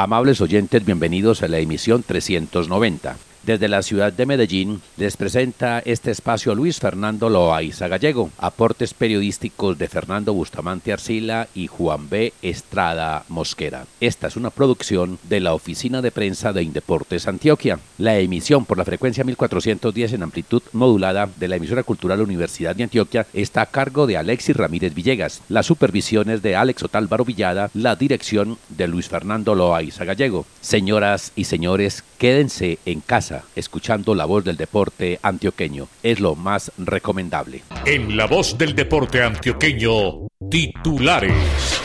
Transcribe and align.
Amables 0.00 0.40
oyentes, 0.40 0.84
bienvenidos 0.84 1.42
a 1.42 1.48
la 1.48 1.58
emisión 1.58 2.04
390. 2.04 3.16
Desde 3.48 3.68
la 3.68 3.82
ciudad 3.82 4.12
de 4.12 4.26
Medellín 4.26 4.82
les 4.98 5.16
presenta 5.16 5.78
este 5.78 6.10
espacio 6.10 6.54
Luis 6.54 6.80
Fernando 6.80 7.30
Loaiza 7.30 7.88
Gallego, 7.88 8.30
aportes 8.36 8.92
periodísticos 8.92 9.78
de 9.78 9.88
Fernando 9.88 10.34
Bustamante 10.34 10.92
Arcila 10.92 11.48
y 11.54 11.66
Juan 11.66 12.10
B. 12.10 12.34
Estrada 12.42 13.24
Mosquera. 13.28 13.86
Esta 14.02 14.26
es 14.26 14.36
una 14.36 14.50
producción 14.50 15.18
de 15.30 15.40
la 15.40 15.54
Oficina 15.54 16.02
de 16.02 16.10
Prensa 16.10 16.52
de 16.52 16.62
Indeportes 16.62 17.26
Antioquia. 17.26 17.78
La 17.96 18.18
emisión 18.18 18.66
por 18.66 18.76
la 18.76 18.84
frecuencia 18.84 19.24
1410 19.24 20.12
en 20.12 20.24
amplitud 20.24 20.62
modulada 20.74 21.30
de 21.38 21.48
la 21.48 21.56
emisora 21.56 21.84
cultural 21.84 22.20
Universidad 22.20 22.76
de 22.76 22.82
Antioquia 22.82 23.26
está 23.32 23.62
a 23.62 23.66
cargo 23.66 24.06
de 24.06 24.18
Alexis 24.18 24.58
Ramírez 24.58 24.92
Villegas. 24.92 25.40
Las 25.48 25.64
supervisiones 25.64 26.42
de 26.42 26.54
Alex 26.54 26.82
Otálvaro 26.82 27.24
Villada, 27.24 27.70
la 27.72 27.96
dirección 27.96 28.58
de 28.68 28.88
Luis 28.88 29.08
Fernando 29.08 29.54
Loaiza 29.54 30.04
Gallego. 30.04 30.44
Señoras 30.60 31.32
y 31.34 31.44
señores, 31.44 32.04
quédense 32.18 32.78
en 32.84 33.00
casa 33.00 33.37
escuchando 33.56 34.14
la 34.14 34.24
voz 34.24 34.44
del 34.44 34.56
deporte 34.56 35.18
antioqueño. 35.22 35.88
Es 36.02 36.20
lo 36.20 36.34
más 36.34 36.72
recomendable. 36.78 37.62
En 37.84 38.16
la 38.16 38.26
voz 38.26 38.56
del 38.56 38.74
deporte 38.74 39.22
antioqueño, 39.22 40.28
titulares. 40.50 41.78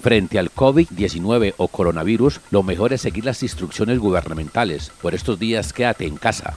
Frente 0.00 0.38
al 0.38 0.52
COVID-19 0.52 1.54
o 1.56 1.66
coronavirus, 1.66 2.40
lo 2.52 2.62
mejor 2.62 2.92
es 2.92 3.00
seguir 3.00 3.24
las 3.24 3.42
instrucciones 3.42 3.98
gubernamentales. 3.98 4.92
Por 5.02 5.16
estos 5.16 5.36
días 5.38 5.72
quédate 5.72 6.06
en 6.06 6.16
casa. 6.16 6.56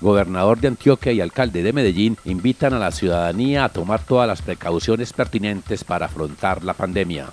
Gobernador 0.00 0.60
de 0.60 0.68
Antioquia 0.68 1.10
y 1.10 1.20
alcalde 1.20 1.64
de 1.64 1.72
Medellín 1.72 2.16
invitan 2.24 2.74
a 2.74 2.78
la 2.78 2.92
ciudadanía 2.92 3.64
a 3.64 3.70
tomar 3.70 4.04
todas 4.04 4.28
las 4.28 4.42
precauciones 4.42 5.12
pertinentes 5.12 5.84
para 5.84 6.06
afrontar 6.06 6.62
la 6.62 6.74
pandemia. 6.74 7.30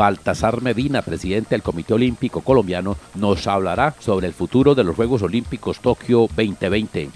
Baltasar 0.00 0.62
Medina, 0.62 1.02
presidente 1.02 1.50
del 1.50 1.62
Comité 1.62 1.92
Olímpico 1.92 2.40
Colombiano, 2.40 2.96
nos 3.16 3.46
hablará 3.46 3.94
sobre 3.98 4.28
el 4.28 4.32
futuro 4.32 4.74
de 4.74 4.82
los 4.82 4.96
Juegos 4.96 5.20
Olímpicos 5.20 5.80
Tokio 5.80 6.20
2020. 6.20 7.10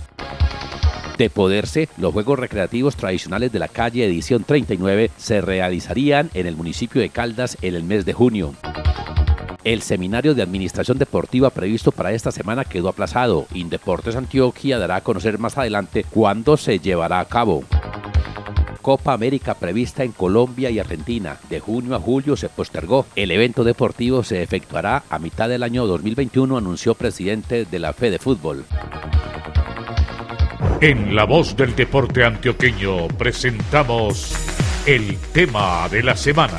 De 1.16 1.30
poderse, 1.30 1.88
los 1.96 2.12
Juegos 2.12 2.38
Recreativos 2.38 2.94
Tradicionales 2.94 3.50
de 3.52 3.58
la 3.58 3.68
Calle 3.68 4.04
edición 4.04 4.44
39 4.44 5.10
se 5.16 5.40
realizarían 5.40 6.28
en 6.34 6.46
el 6.46 6.56
municipio 6.56 7.00
de 7.00 7.08
Caldas 7.08 7.56
en 7.62 7.74
el 7.74 7.84
mes 7.84 8.04
de 8.04 8.12
junio. 8.12 8.52
El 9.64 9.80
seminario 9.80 10.34
de 10.34 10.42
administración 10.42 10.98
deportiva 10.98 11.48
previsto 11.48 11.90
para 11.90 12.12
esta 12.12 12.32
semana 12.32 12.66
quedó 12.66 12.90
aplazado. 12.90 13.46
Indeportes 13.54 14.14
Antioquia 14.14 14.78
dará 14.78 14.96
a 14.96 15.00
conocer 15.00 15.38
más 15.38 15.56
adelante 15.56 16.04
cuándo 16.10 16.58
se 16.58 16.78
llevará 16.80 17.20
a 17.20 17.24
cabo. 17.24 17.64
Copa 18.84 19.14
América 19.14 19.54
prevista 19.54 20.04
en 20.04 20.12
Colombia 20.12 20.68
y 20.68 20.78
Argentina 20.78 21.38
de 21.48 21.58
junio 21.58 21.96
a 21.96 21.98
julio 21.98 22.36
se 22.36 22.50
postergó. 22.50 23.06
El 23.16 23.30
evento 23.30 23.64
deportivo 23.64 24.22
se 24.22 24.42
efectuará 24.42 25.04
a 25.08 25.18
mitad 25.18 25.48
del 25.48 25.62
año 25.62 25.86
2021, 25.86 26.58
anunció 26.58 26.94
presidente 26.94 27.64
de 27.64 27.78
la 27.78 27.94
Fede 27.94 28.18
Fútbol. 28.18 28.66
En 30.82 31.16
la 31.16 31.24
voz 31.24 31.56
del 31.56 31.74
deporte 31.74 32.24
antioqueño 32.24 33.08
presentamos 33.08 34.34
el 34.84 35.16
tema 35.32 35.88
de 35.88 36.02
la 36.02 36.14
semana. 36.14 36.58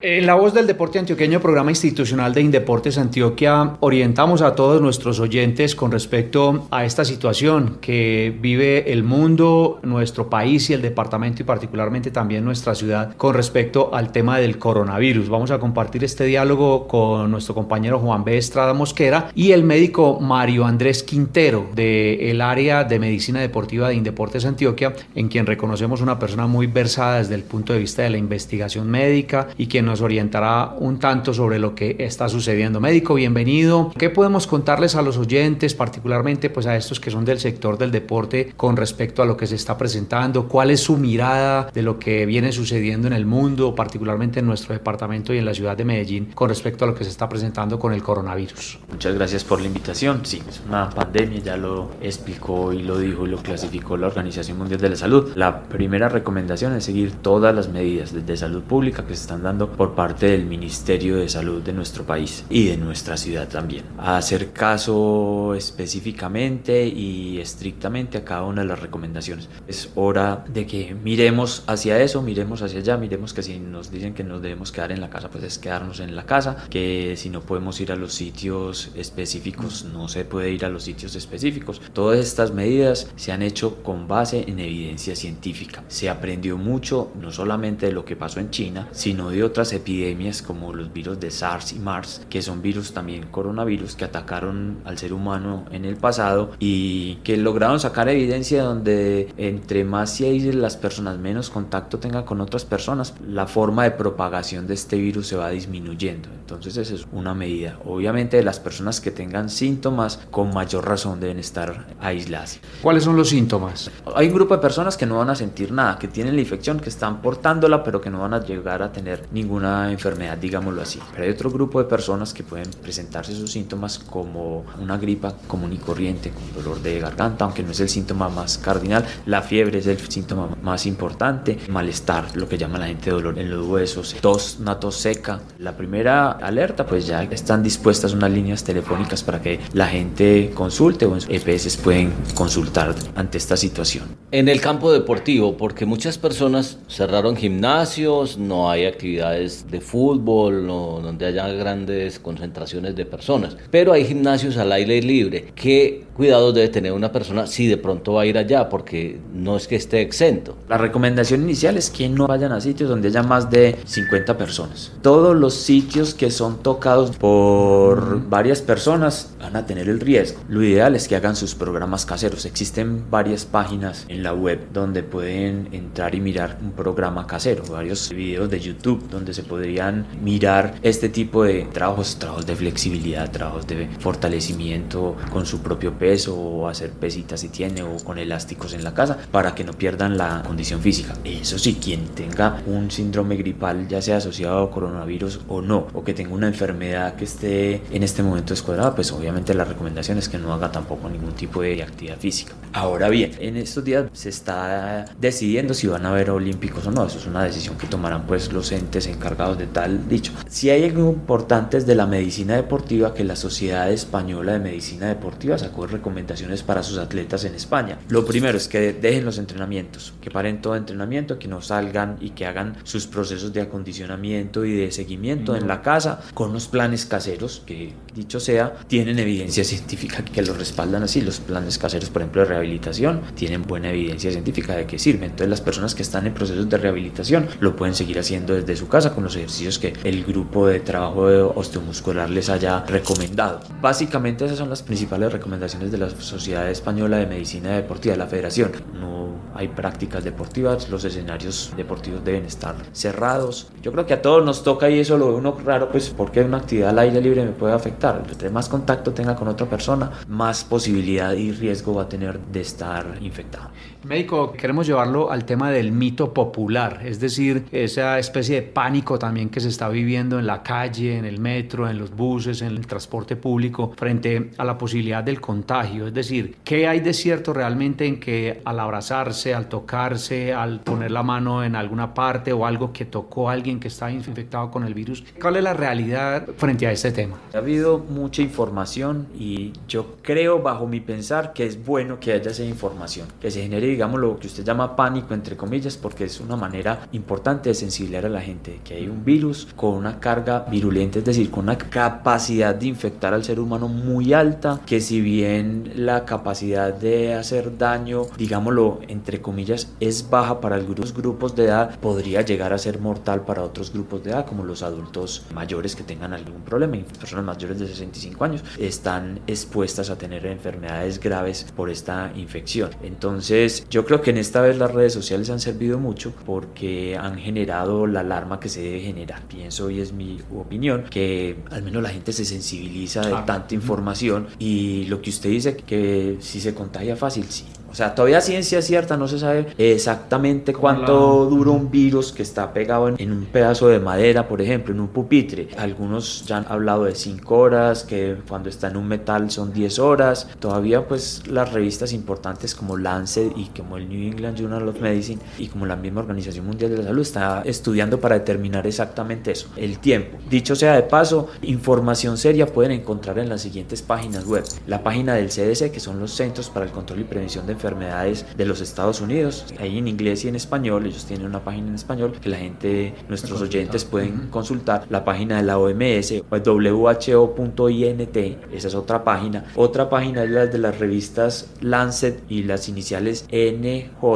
En 0.00 0.26
la 0.26 0.34
voz 0.34 0.54
del 0.54 0.68
deporte 0.68 1.00
antioqueño, 1.00 1.40
programa 1.40 1.72
institucional 1.72 2.32
de 2.32 2.40
Indeportes 2.40 2.98
Antioquia, 2.98 3.78
orientamos 3.80 4.42
a 4.42 4.54
todos 4.54 4.80
nuestros 4.80 5.18
oyentes 5.18 5.74
con 5.74 5.90
respecto 5.90 6.68
a 6.70 6.84
esta 6.84 7.04
situación 7.04 7.78
que 7.80 8.32
vive 8.40 8.92
el 8.92 9.02
mundo, 9.02 9.80
nuestro 9.82 10.30
país 10.30 10.70
y 10.70 10.74
el 10.74 10.82
departamento 10.82 11.42
y 11.42 11.44
particularmente 11.44 12.12
también 12.12 12.44
nuestra 12.44 12.76
ciudad 12.76 13.16
con 13.16 13.34
respecto 13.34 13.92
al 13.92 14.12
tema 14.12 14.38
del 14.38 14.56
coronavirus. 14.60 15.28
Vamos 15.28 15.50
a 15.50 15.58
compartir 15.58 16.04
este 16.04 16.26
diálogo 16.26 16.86
con 16.86 17.28
nuestro 17.32 17.56
compañero 17.56 17.98
Juan 17.98 18.22
B. 18.22 18.38
Estrada 18.38 18.74
Mosquera 18.74 19.32
y 19.34 19.50
el 19.50 19.64
médico 19.64 20.20
Mario 20.20 20.64
Andrés 20.64 21.02
Quintero 21.02 21.66
del 21.74 22.40
área 22.40 22.84
de 22.84 23.00
medicina 23.00 23.40
deportiva 23.40 23.88
de 23.88 23.96
Indeportes 23.96 24.44
Antioquia, 24.44 24.94
en 25.16 25.26
quien 25.26 25.44
reconocemos 25.44 26.00
una 26.02 26.20
persona 26.20 26.46
muy 26.46 26.68
versada 26.68 27.18
desde 27.18 27.34
el 27.34 27.42
punto 27.42 27.72
de 27.72 27.80
vista 27.80 28.02
de 28.02 28.10
la 28.10 28.18
investigación 28.18 28.88
médica 28.88 29.48
y 29.58 29.66
quien 29.66 29.87
nos 29.88 30.02
orientará 30.02 30.74
un 30.78 30.98
tanto 30.98 31.34
sobre 31.34 31.58
lo 31.58 31.74
que 31.74 31.96
está 31.98 32.28
sucediendo. 32.28 32.78
Médico, 32.78 33.14
bienvenido. 33.14 33.90
¿Qué 33.98 34.10
podemos 34.10 34.46
contarles 34.46 34.94
a 34.94 35.02
los 35.02 35.16
oyentes, 35.16 35.74
particularmente 35.74 36.50
pues 36.50 36.66
a 36.66 36.76
estos 36.76 37.00
que 37.00 37.10
son 37.10 37.24
del 37.24 37.40
sector 37.40 37.78
del 37.78 37.90
deporte 37.90 38.52
con 38.56 38.76
respecto 38.76 39.22
a 39.22 39.26
lo 39.26 39.36
que 39.36 39.46
se 39.46 39.56
está 39.56 39.76
presentando? 39.78 40.46
¿Cuál 40.46 40.70
es 40.70 40.80
su 40.80 40.96
mirada 40.96 41.70
de 41.72 41.82
lo 41.82 41.98
que 41.98 42.26
viene 42.26 42.52
sucediendo 42.52 43.08
en 43.08 43.14
el 43.14 43.24
mundo, 43.24 43.74
particularmente 43.74 44.40
en 44.40 44.46
nuestro 44.46 44.74
departamento 44.74 45.32
y 45.32 45.38
en 45.38 45.46
la 45.46 45.54
ciudad 45.54 45.76
de 45.76 45.84
Medellín 45.84 46.26
con 46.34 46.50
respecto 46.50 46.84
a 46.84 46.88
lo 46.88 46.94
que 46.94 47.04
se 47.04 47.10
está 47.10 47.28
presentando 47.28 47.78
con 47.78 47.94
el 47.94 48.02
coronavirus? 48.02 48.78
Muchas 48.90 49.14
gracias 49.14 49.42
por 49.42 49.60
la 49.60 49.66
invitación. 49.66 50.20
Sí, 50.24 50.42
es 50.46 50.60
una 50.68 50.90
pandemia, 50.90 51.40
ya 51.40 51.56
lo 51.56 51.92
explicó 52.02 52.72
y 52.74 52.82
lo 52.82 52.98
dijo 52.98 53.26
y 53.26 53.30
lo 53.30 53.38
clasificó 53.38 53.96
la 53.96 54.08
Organización 54.08 54.58
Mundial 54.58 54.80
de 54.80 54.90
la 54.90 54.96
Salud. 54.96 55.32
La 55.34 55.62
primera 55.62 56.10
recomendación 56.10 56.74
es 56.74 56.84
seguir 56.84 57.12
todas 57.22 57.54
las 57.54 57.68
medidas 57.70 58.12
de 58.26 58.36
salud 58.36 58.62
pública 58.62 59.04
que 59.06 59.14
se 59.14 59.22
están 59.22 59.42
dando 59.42 59.70
por 59.78 59.94
parte 59.94 60.26
del 60.26 60.44
Ministerio 60.44 61.16
de 61.16 61.28
Salud 61.28 61.62
de 61.62 61.72
nuestro 61.72 62.04
país 62.04 62.44
y 62.50 62.66
de 62.66 62.76
nuestra 62.76 63.16
ciudad 63.16 63.48
también. 63.48 63.84
A 63.96 64.16
hacer 64.16 64.52
caso 64.52 65.54
específicamente 65.54 66.84
y 66.84 67.38
estrictamente 67.38 68.18
a 68.18 68.24
cada 68.24 68.42
una 68.42 68.62
de 68.62 68.68
las 68.68 68.80
recomendaciones. 68.80 69.48
Es 69.68 69.90
hora 69.94 70.44
de 70.48 70.66
que 70.66 70.96
miremos 70.96 71.62
hacia 71.68 72.02
eso, 72.02 72.22
miremos 72.22 72.60
hacia 72.60 72.80
allá, 72.80 72.96
miremos 72.96 73.32
que 73.32 73.44
si 73.44 73.60
nos 73.60 73.92
dicen 73.92 74.14
que 74.14 74.24
nos 74.24 74.42
debemos 74.42 74.72
quedar 74.72 74.90
en 74.90 75.00
la 75.00 75.10
casa, 75.10 75.30
pues 75.30 75.44
es 75.44 75.58
quedarnos 75.58 76.00
en 76.00 76.16
la 76.16 76.26
casa, 76.26 76.56
que 76.68 77.14
si 77.16 77.30
no 77.30 77.42
podemos 77.42 77.80
ir 77.80 77.92
a 77.92 77.96
los 77.96 78.12
sitios 78.12 78.90
específicos, 78.96 79.84
no 79.84 80.08
se 80.08 80.24
puede 80.24 80.50
ir 80.50 80.64
a 80.64 80.70
los 80.70 80.82
sitios 80.82 81.14
específicos. 81.14 81.80
Todas 81.92 82.18
estas 82.18 82.52
medidas 82.52 83.08
se 83.14 83.30
han 83.30 83.42
hecho 83.42 83.76
con 83.84 84.08
base 84.08 84.44
en 84.48 84.58
evidencia 84.58 85.14
científica. 85.14 85.84
Se 85.86 86.08
aprendió 86.08 86.58
mucho, 86.58 87.12
no 87.20 87.30
solamente 87.30 87.86
de 87.86 87.92
lo 87.92 88.04
que 88.04 88.16
pasó 88.16 88.40
en 88.40 88.50
China, 88.50 88.88
sino 88.90 89.30
de 89.30 89.44
otras 89.44 89.67
epidemias 89.72 90.42
como 90.42 90.72
los 90.72 90.92
virus 90.92 91.20
de 91.20 91.30
SARS 91.30 91.72
y 91.72 91.78
MARS, 91.78 92.22
que 92.28 92.42
son 92.42 92.62
virus 92.62 92.92
también 92.92 93.26
coronavirus 93.30 93.96
que 93.96 94.04
atacaron 94.04 94.78
al 94.84 94.98
ser 94.98 95.12
humano 95.12 95.64
en 95.70 95.84
el 95.84 95.96
pasado 95.96 96.52
y 96.58 97.16
que 97.24 97.36
lograron 97.36 97.80
sacar 97.80 98.08
evidencia 98.08 98.62
donde 98.62 99.32
entre 99.36 99.84
más 99.84 100.14
se 100.14 100.26
aíslen 100.26 100.62
las 100.62 100.76
personas, 100.76 101.18
menos 101.18 101.50
contacto 101.50 101.98
tengan 101.98 102.24
con 102.24 102.40
otras 102.40 102.64
personas, 102.64 103.14
la 103.26 103.46
forma 103.46 103.84
de 103.84 103.92
propagación 103.92 104.66
de 104.66 104.74
este 104.74 104.96
virus 104.96 105.28
se 105.28 105.36
va 105.36 105.50
disminuyendo. 105.50 106.28
Entonces 106.30 106.76
esa 106.76 106.94
es 106.94 107.06
una 107.12 107.34
medida. 107.34 107.78
Obviamente 107.84 108.42
las 108.42 108.60
personas 108.60 109.00
que 109.00 109.10
tengan 109.10 109.50
síntomas 109.50 110.20
con 110.30 110.52
mayor 110.54 110.86
razón 110.86 111.20
deben 111.20 111.38
estar 111.38 111.86
aisladas. 112.00 112.60
¿Cuáles 112.82 113.04
son 113.04 113.16
los 113.16 113.28
síntomas? 113.28 113.90
Hay 114.14 114.28
un 114.28 114.34
grupo 114.34 114.54
de 114.54 114.62
personas 114.62 114.96
que 114.96 115.06
no 115.06 115.18
van 115.18 115.30
a 115.30 115.34
sentir 115.34 115.72
nada, 115.72 115.98
que 115.98 116.08
tienen 116.08 116.34
la 116.34 116.40
infección, 116.40 116.80
que 116.80 116.88
están 116.88 117.20
portándola, 117.20 117.84
pero 117.84 118.00
que 118.00 118.10
no 118.10 118.20
van 118.20 118.34
a 118.34 118.44
llegar 118.44 118.82
a 118.82 118.92
tener 118.92 119.26
ninguna 119.58 119.90
enfermedad, 119.90 120.38
digámoslo 120.38 120.82
así. 120.82 121.00
Pero 121.12 121.24
hay 121.24 121.30
otro 121.30 121.50
grupo 121.50 121.82
de 121.82 121.88
personas 121.88 122.32
que 122.32 122.42
pueden 122.42 122.70
presentarse 122.70 123.34
sus 123.34 123.50
síntomas 123.50 123.98
como 123.98 124.64
una 124.80 124.96
gripa 124.96 125.34
común 125.46 125.72
y 125.72 125.78
corriente, 125.78 126.30
con 126.30 126.62
dolor 126.62 126.80
de 126.82 127.00
garganta, 127.00 127.44
aunque 127.44 127.62
no 127.62 127.72
es 127.72 127.80
el 127.80 127.88
síntoma 127.88 128.28
más 128.28 128.58
cardinal. 128.58 129.04
La 129.26 129.42
fiebre 129.42 129.78
es 129.78 129.86
el 129.86 129.98
síntoma 129.98 130.48
más 130.62 130.86
importante. 130.86 131.58
Malestar, 131.68 132.36
lo 132.36 132.48
que 132.48 132.58
llama 132.58 132.78
la 132.78 132.86
gente 132.86 133.10
dolor 133.10 133.38
en 133.38 133.50
los 133.50 133.66
huesos. 133.66 134.16
Tos, 134.20 134.58
una 134.60 134.78
tos 134.78 134.96
seca. 134.96 135.40
La 135.58 135.76
primera 135.76 136.32
alerta, 136.32 136.86
pues 136.86 137.06
ya 137.06 137.22
están 137.24 137.62
dispuestas 137.62 138.12
unas 138.12 138.30
líneas 138.30 138.62
telefónicas 138.64 139.22
para 139.22 139.42
que 139.42 139.60
la 139.72 139.88
gente 139.88 140.52
consulte 140.54 141.06
o 141.06 141.16
en 141.16 141.22
EPS 141.28 141.76
pueden 141.78 142.12
consultar 142.34 142.94
ante 143.16 143.38
esta 143.38 143.56
situación. 143.56 144.04
En 144.30 144.48
el 144.48 144.60
campo 144.60 144.92
deportivo, 144.92 145.56
porque 145.56 145.86
muchas 145.86 146.18
personas 146.18 146.78
cerraron 146.88 147.36
gimnasios, 147.36 148.38
no 148.38 148.70
hay 148.70 148.84
actividades 148.84 149.47
de 149.70 149.80
fútbol 149.80 150.68
o 150.70 151.00
donde 151.02 151.26
haya 151.26 151.48
grandes 151.48 152.18
concentraciones 152.18 152.94
de 152.94 153.06
personas. 153.06 153.56
Pero 153.70 153.92
hay 153.92 154.04
gimnasios 154.04 154.56
al 154.56 154.72
aire 154.72 155.00
libre. 155.02 155.52
¿Qué 155.54 156.04
cuidados 156.14 156.54
debe 156.54 156.68
tener 156.68 156.92
una 156.92 157.12
persona 157.12 157.46
si 157.46 157.66
de 157.66 157.76
pronto 157.76 158.14
va 158.14 158.22
a 158.22 158.26
ir 158.26 158.38
allá? 158.38 158.68
Porque 158.68 159.18
no 159.32 159.56
es 159.56 159.66
que 159.68 159.76
esté 159.76 160.00
exento. 160.00 160.56
La 160.68 160.78
recomendación 160.78 161.42
inicial 161.42 161.76
es 161.76 161.90
que 161.90 162.08
no 162.08 162.26
vayan 162.26 162.52
a 162.52 162.60
sitios 162.60 162.88
donde 162.88 163.08
haya 163.08 163.22
más 163.22 163.50
de 163.50 163.76
50 163.84 164.36
personas. 164.36 164.92
Todos 165.02 165.36
los 165.36 165.54
sitios 165.54 166.14
que 166.14 166.30
son 166.30 166.62
tocados 166.62 167.16
por 167.16 168.28
varias 168.28 168.62
personas 168.62 169.34
van 169.40 169.56
a 169.56 169.66
tener 169.66 169.88
el 169.88 170.00
riesgo. 170.00 170.40
Lo 170.48 170.62
ideal 170.62 170.94
es 170.94 171.08
que 171.08 171.16
hagan 171.16 171.36
sus 171.36 171.54
programas 171.54 172.04
caseros. 172.06 172.44
Existen 172.44 173.10
varias 173.10 173.44
páginas 173.44 174.04
en 174.08 174.22
la 174.22 174.32
web 174.32 174.68
donde 174.72 175.02
pueden 175.02 175.68
entrar 175.72 176.14
y 176.14 176.20
mirar 176.20 176.58
un 176.62 176.72
programa 176.72 177.26
casero, 177.26 177.62
varios 177.70 178.10
videos 178.10 178.50
de 178.50 178.60
YouTube 178.60 179.08
donde 179.08 179.34
se 179.38 179.44
podrían 179.44 180.04
mirar 180.20 180.74
este 180.82 181.08
tipo 181.08 181.44
de 181.44 181.62
trabajos, 181.72 182.18
trabajos 182.18 182.44
de 182.44 182.56
flexibilidad, 182.56 183.30
trabajos 183.30 183.68
de 183.68 183.88
fortalecimiento 184.00 185.16
con 185.30 185.46
su 185.46 185.60
propio 185.60 185.96
peso 185.96 186.36
o 186.36 186.66
hacer 186.66 186.90
pesitas 186.90 187.38
si 187.38 187.50
tiene 187.50 187.84
o 187.84 187.98
con 187.98 188.18
elásticos 188.18 188.74
en 188.74 188.82
la 188.82 188.94
casa 188.94 189.16
para 189.30 189.54
que 189.54 189.62
no 189.62 189.74
pierdan 189.74 190.18
la 190.18 190.42
condición 190.44 190.80
física. 190.80 191.14
Eso 191.22 191.56
sí, 191.56 191.78
quien 191.80 192.06
tenga 192.08 192.60
un 192.66 192.90
síndrome 192.90 193.36
gripal 193.36 193.86
ya 193.86 194.02
sea 194.02 194.16
asociado 194.16 194.60
a 194.64 194.70
coronavirus 194.72 195.40
o 195.46 195.62
no, 195.62 195.86
o 195.92 196.02
que 196.02 196.14
tenga 196.14 196.34
una 196.34 196.48
enfermedad 196.48 197.14
que 197.14 197.24
esté 197.24 197.82
en 197.92 198.02
este 198.02 198.24
momento 198.24 198.54
descuadrada, 198.54 198.96
pues 198.96 199.12
obviamente 199.12 199.54
la 199.54 199.64
recomendación 199.64 200.18
es 200.18 200.28
que 200.28 200.38
no 200.38 200.52
haga 200.52 200.72
tampoco 200.72 201.08
ningún 201.08 201.34
tipo 201.34 201.62
de 201.62 201.80
actividad 201.80 202.18
física. 202.18 202.54
Ahora 202.72 203.08
bien, 203.08 203.30
en 203.38 203.56
estos 203.56 203.84
días 203.84 204.06
se 204.12 204.30
está 204.30 205.04
decidiendo 205.20 205.74
si 205.74 205.86
van 205.86 206.06
a 206.06 206.10
haber 206.10 206.30
olímpicos 206.30 206.84
o 206.88 206.90
no, 206.90 207.06
eso 207.06 207.18
es 207.18 207.26
una 207.26 207.44
decisión 207.44 207.78
que 207.78 207.86
tomarán 207.86 208.26
pues 208.26 208.52
los 208.52 208.72
entes 208.72 209.06
encargados 209.28 209.58
de 209.58 209.66
tal 209.66 210.08
dicho. 210.08 210.32
Si 210.48 210.70
hay 210.70 210.84
algo 210.84 211.10
importante 211.10 211.80
de 211.80 211.94
la 211.94 212.06
medicina 212.06 212.56
deportiva 212.56 213.12
que 213.12 213.24
la 213.24 213.36
Sociedad 213.36 213.90
Española 213.92 214.52
de 214.52 214.58
Medicina 214.58 215.06
Deportiva 215.06 215.58
sacó 215.58 215.86
recomendaciones 215.86 216.62
para 216.62 216.82
sus 216.82 216.98
atletas 216.98 217.44
en 217.44 217.54
España. 217.54 217.98
Lo 218.08 218.24
primero 218.24 218.56
es 218.56 218.68
que 218.68 218.94
dejen 218.94 219.24
los 219.24 219.38
entrenamientos, 219.38 220.14
que 220.20 220.30
paren 220.30 220.62
todo 220.62 220.76
entrenamiento, 220.76 221.38
que 221.38 221.46
no 221.46 221.60
salgan 221.60 222.16
y 222.20 222.30
que 222.30 222.46
hagan 222.46 222.76
sus 222.84 223.06
procesos 223.06 223.52
de 223.52 223.60
acondicionamiento 223.60 224.64
y 224.64 224.74
de 224.74 224.90
seguimiento 224.90 225.56
en 225.56 225.68
la 225.68 225.82
casa 225.82 226.22
con 226.32 226.52
los 226.52 226.68
planes 226.68 227.04
caseros 227.04 227.62
que 227.66 227.92
dicho 228.14 228.40
sea 228.40 228.74
tienen 228.86 229.18
evidencia 229.18 229.64
científica 229.64 230.24
que 230.24 230.42
los 230.42 230.56
respaldan 230.56 231.02
así. 231.02 231.20
Los 231.20 231.40
planes 231.40 231.76
caseros, 231.76 232.08
por 232.08 232.22
ejemplo, 232.22 232.42
de 232.42 232.48
rehabilitación 232.48 233.20
tienen 233.34 233.62
buena 233.62 233.90
evidencia 233.90 234.30
científica 234.30 234.74
de 234.74 234.86
que 234.86 234.98
sirven. 234.98 235.30
Entonces 235.30 235.50
las 235.50 235.60
personas 235.60 235.94
que 235.94 236.02
están 236.02 236.26
en 236.26 236.34
procesos 236.34 236.68
de 236.68 236.78
rehabilitación 236.78 237.48
lo 237.60 237.76
pueden 237.76 237.94
seguir 237.94 238.18
haciendo 238.18 238.54
desde 238.54 238.76
su 238.76 238.88
casa 238.88 239.07
con 239.14 239.24
los 239.24 239.36
ejercicios 239.36 239.78
que 239.78 239.94
el 240.04 240.24
grupo 240.24 240.66
de 240.66 240.80
trabajo 240.80 241.28
de 241.28 241.42
osteomuscular 241.42 242.30
les 242.30 242.48
haya 242.48 242.84
recomendado. 242.86 243.60
Básicamente 243.80 244.44
esas 244.44 244.58
son 244.58 244.70
las 244.70 244.82
principales 244.82 245.32
recomendaciones 245.32 245.90
de 245.90 245.98
la 245.98 246.10
Sociedad 246.10 246.70
Española 246.70 247.18
de 247.18 247.26
Medicina 247.26 247.70
Deportiva, 247.70 248.16
la 248.16 248.26
Federación. 248.26 248.72
No 248.94 249.28
hay 249.54 249.68
prácticas 249.68 250.24
deportivas, 250.24 250.88
los 250.88 251.04
escenarios 251.04 251.72
deportivos 251.76 252.24
deben 252.24 252.44
estar 252.44 252.76
cerrados. 252.92 253.68
Yo 253.82 253.92
creo 253.92 254.06
que 254.06 254.14
a 254.14 254.22
todos 254.22 254.44
nos 254.44 254.62
toca 254.62 254.88
y 254.88 255.00
eso 255.00 255.18
lo 255.18 255.28
ve 255.28 255.34
uno 255.34 255.56
raro, 255.64 255.90
pues 255.90 256.10
porque 256.10 256.42
una 256.42 256.58
actividad 256.58 256.90
al 256.90 256.98
aire 257.00 257.20
libre 257.20 257.44
me 257.44 257.52
puede 257.52 257.72
afectar. 257.72 258.22
Entre 258.28 258.50
más 258.50 258.68
contacto 258.68 259.12
tenga 259.12 259.34
con 259.34 259.48
otra 259.48 259.68
persona, 259.68 260.10
más 260.28 260.64
posibilidad 260.64 261.32
y 261.32 261.52
riesgo 261.52 261.94
va 261.94 262.02
a 262.02 262.08
tener 262.08 262.38
de 262.38 262.60
estar 262.60 263.18
infectado. 263.20 263.70
Médico, 264.04 264.52
queremos 264.52 264.86
llevarlo 264.86 265.30
al 265.30 265.44
tema 265.44 265.70
del 265.70 265.90
mito 265.92 266.32
popular, 266.32 267.00
es 267.04 267.18
decir, 267.18 267.66
esa 267.72 268.18
especie 268.18 268.56
de 268.56 268.62
pánico 268.62 268.97
también 269.02 269.48
que 269.48 269.60
se 269.60 269.68
está 269.68 269.88
viviendo 269.88 270.38
en 270.38 270.46
la 270.46 270.62
calle, 270.62 271.16
en 271.16 271.24
el 271.24 271.38
metro, 271.38 271.88
en 271.88 271.98
los 271.98 272.14
buses, 272.14 272.62
en 272.62 272.68
el 272.68 272.86
transporte 272.86 273.36
público, 273.36 273.92
frente 273.96 274.50
a 274.56 274.64
la 274.64 274.76
posibilidad 274.76 275.22
del 275.22 275.40
contagio. 275.40 276.06
Es 276.06 276.14
decir, 276.14 276.56
¿qué 276.64 276.86
hay 276.86 277.00
de 277.00 277.12
cierto 277.12 277.52
realmente 277.52 278.06
en 278.06 278.20
que 278.20 278.60
al 278.64 278.80
abrazarse, 278.80 279.54
al 279.54 279.68
tocarse, 279.68 280.52
al 280.52 280.80
poner 280.80 281.10
la 281.10 281.22
mano 281.22 281.64
en 281.64 281.76
alguna 281.76 282.14
parte 282.14 282.52
o 282.52 282.66
algo 282.66 282.92
que 282.92 283.04
tocó 283.04 283.48
a 283.48 283.52
alguien 283.52 283.80
que 283.80 283.88
está 283.88 284.10
infectado 284.10 284.70
con 284.70 284.84
el 284.84 284.94
virus? 284.94 285.24
¿Cuál 285.40 285.56
es 285.56 285.62
la 285.62 285.74
realidad 285.74 286.48
frente 286.56 286.86
a 286.86 286.92
este 286.92 287.12
tema? 287.12 287.36
Ha 287.54 287.58
habido 287.58 287.98
mucha 287.98 288.42
información 288.42 289.28
y 289.38 289.72
yo 289.88 290.16
creo, 290.22 290.62
bajo 290.62 290.86
mi 290.86 291.00
pensar, 291.00 291.52
que 291.52 291.66
es 291.66 291.84
bueno 291.84 292.20
que 292.20 292.32
haya 292.32 292.50
esa 292.50 292.64
información, 292.64 293.28
que 293.40 293.50
se 293.50 293.62
genere 293.62 293.86
digamos, 293.86 294.20
lo 294.20 294.38
que 294.38 294.46
usted 294.46 294.64
llama 294.64 294.96
pánico, 294.96 295.34
entre 295.34 295.56
comillas, 295.56 295.96
porque 295.96 296.24
es 296.24 296.40
una 296.40 296.56
manera 296.56 297.06
importante 297.12 297.70
de 297.70 297.74
sensibilizar 297.74 298.26
a 298.26 298.28
la 298.28 298.40
gente 298.40 298.80
que 298.88 298.94
hay 298.94 299.06
un 299.06 299.22
virus 299.22 299.68
con 299.76 299.92
una 299.92 300.18
carga 300.18 300.60
virulenta, 300.60 301.18
es 301.18 301.24
decir, 301.26 301.50
con 301.50 301.64
una 301.64 301.76
capacidad 301.76 302.74
de 302.74 302.86
infectar 302.86 303.34
al 303.34 303.44
ser 303.44 303.60
humano 303.60 303.86
muy 303.86 304.32
alta, 304.32 304.80
que 304.86 305.02
si 305.02 305.20
bien 305.20 305.92
la 305.94 306.24
capacidad 306.24 306.94
de 306.94 307.34
hacer 307.34 307.76
daño, 307.76 308.22
digámoslo, 308.38 309.00
entre 309.06 309.42
comillas, 309.42 309.92
es 310.00 310.30
baja 310.30 310.62
para 310.62 310.76
algunos 310.76 311.12
grupos 311.12 311.54
de 311.54 311.66
edad, 311.66 311.98
podría 312.00 312.40
llegar 312.40 312.72
a 312.72 312.78
ser 312.78 312.98
mortal 312.98 313.42
para 313.42 313.62
otros 313.62 313.92
grupos 313.92 314.24
de 314.24 314.30
edad, 314.30 314.46
como 314.46 314.64
los 314.64 314.82
adultos 314.82 315.44
mayores 315.54 315.94
que 315.94 316.02
tengan 316.02 316.32
algún 316.32 316.62
problema, 316.62 316.96
y 316.96 317.02
personas 317.02 317.44
mayores 317.44 317.78
de 317.78 317.88
65 317.88 318.42
años, 318.42 318.64
están 318.78 319.40
expuestas 319.46 320.08
a 320.08 320.16
tener 320.16 320.46
enfermedades 320.46 321.20
graves 321.20 321.66
por 321.76 321.90
esta 321.90 322.32
infección. 322.36 322.92
Entonces, 323.02 323.86
yo 323.90 324.06
creo 324.06 324.22
que 324.22 324.30
en 324.30 324.38
esta 324.38 324.62
vez 324.62 324.78
las 324.78 324.94
redes 324.94 325.12
sociales 325.12 325.50
han 325.50 325.60
servido 325.60 325.98
mucho 325.98 326.32
porque 326.46 327.18
han 327.18 327.36
generado 327.36 328.06
la 328.06 328.20
alarma 328.20 328.60
que 328.60 328.70
se 328.70 328.77
debe 328.80 329.00
generar. 329.00 329.42
Pienso, 329.48 329.90
y 329.90 330.00
es 330.00 330.12
mi 330.12 330.38
opinión, 330.54 331.04
que 331.10 331.56
al 331.70 331.82
menos 331.82 332.02
la 332.02 332.10
gente 332.10 332.32
se 332.32 332.44
sensibiliza 332.44 333.20
de 333.22 333.34
tanta 333.46 333.74
información 333.74 334.48
y 334.58 335.04
lo 335.06 335.22
que 335.22 335.30
usted 335.30 335.50
dice, 335.50 335.76
que 335.76 336.36
si 336.40 336.60
se 336.60 336.74
contagia 336.74 337.16
fácil, 337.16 337.44
sí, 337.48 337.64
o 337.90 337.94
sea, 337.94 338.14
todavía 338.14 338.40
ciencia 338.40 338.80
cierta 338.82 339.16
no 339.16 339.28
se 339.28 339.38
sabe 339.38 339.68
exactamente 339.76 340.72
cuánto 340.72 341.46
dura 341.46 341.70
un 341.70 341.90
virus 341.90 342.32
que 342.32 342.42
está 342.42 342.72
pegado 342.72 343.08
en, 343.08 343.32
un 343.32 343.46
pedazo 343.46 343.88
de 343.88 343.98
madera, 343.98 344.46
por 344.46 344.60
ejemplo, 344.60 344.94
en 344.94 345.00
un 345.00 345.08
pupitre. 345.08 345.68
Algunos 345.76 346.44
ya 346.46 346.58
han 346.58 346.66
hablado 346.68 347.04
de 347.04 347.14
5 347.14 347.56
horas, 347.56 348.04
que 348.04 348.36
cuando 348.46 348.68
está 348.68 348.88
en 348.88 348.96
un 348.96 349.08
metal 349.08 349.50
son 349.50 349.72
10 349.72 349.98
horas. 349.98 350.48
Todavía 350.58 351.06
pues 351.06 351.42
las 351.46 351.72
revistas 351.72 352.12
importantes 352.12 352.74
como 352.74 352.96
Lancet 352.96 353.52
y 353.56 353.66
como 353.66 353.96
el 353.96 354.08
New 354.08 354.32
England 354.32 354.58
Journal 354.58 354.86
of 354.88 355.00
Medicine 355.00 355.40
y 355.58 355.68
como 355.68 355.86
la 355.86 355.96
misma 355.96 356.20
Organización 356.20 356.66
Mundial 356.66 356.90
de 356.90 356.98
la 356.98 357.04
Salud 357.04 357.22
está 357.22 357.62
estudiando 357.64 358.20
para 358.20 358.38
determinar 358.38 358.86
exactamente 358.86 359.52
eso, 359.52 359.68
el 359.76 359.98
tiempo. 359.98 360.38
Dicho 360.50 360.76
sea 360.76 360.94
de 360.94 361.02
paso, 361.02 361.48
información 361.62 362.36
seria 362.36 362.66
pueden 362.66 362.92
encontrar 362.92 363.38
en 363.38 363.48
las 363.48 363.62
siguientes 363.62 364.02
páginas 364.02 364.44
web. 364.44 364.64
La 364.86 365.02
página 365.02 365.34
del 365.34 365.48
CDC, 365.48 365.90
que 365.90 366.00
son 366.00 366.20
los 366.20 366.32
Centros 366.32 366.68
para 366.68 366.84
el 366.84 366.92
Control 366.92 367.20
y 367.20 367.24
Prevención 367.24 367.66
de 367.66 367.72
enfermedades 367.72 367.87
de 367.96 368.64
los 368.64 368.80
Estados 368.80 369.20
Unidos. 369.20 369.64
Ahí 369.78 369.98
en 369.98 370.08
inglés 370.08 370.44
y 370.44 370.48
en 370.48 370.56
español, 370.56 371.06
ellos 371.06 371.24
tienen 371.26 371.46
una 371.46 371.64
página 371.64 371.88
en 371.88 371.94
español 371.94 372.32
que 372.40 372.48
la 372.48 372.58
gente, 372.58 373.14
nuestros 373.28 373.60
oyentes 373.60 374.04
pueden 374.04 374.48
consultar. 374.48 375.06
La 375.10 375.24
página 375.24 375.56
de 375.56 375.62
la 375.62 375.78
OMS, 375.78 376.42
who.int, 376.50 378.36
esa 378.72 378.88
es 378.88 378.94
otra 378.94 379.24
página. 379.24 379.64
Otra 379.74 380.08
página 380.08 380.44
es 380.44 380.50
la 380.50 380.66
de 380.66 380.78
las 380.78 380.98
revistas 380.98 381.70
Lancet 381.80 382.42
y 382.48 382.64
las 382.64 382.88
iniciales 382.88 383.46
NJ, 383.50 384.26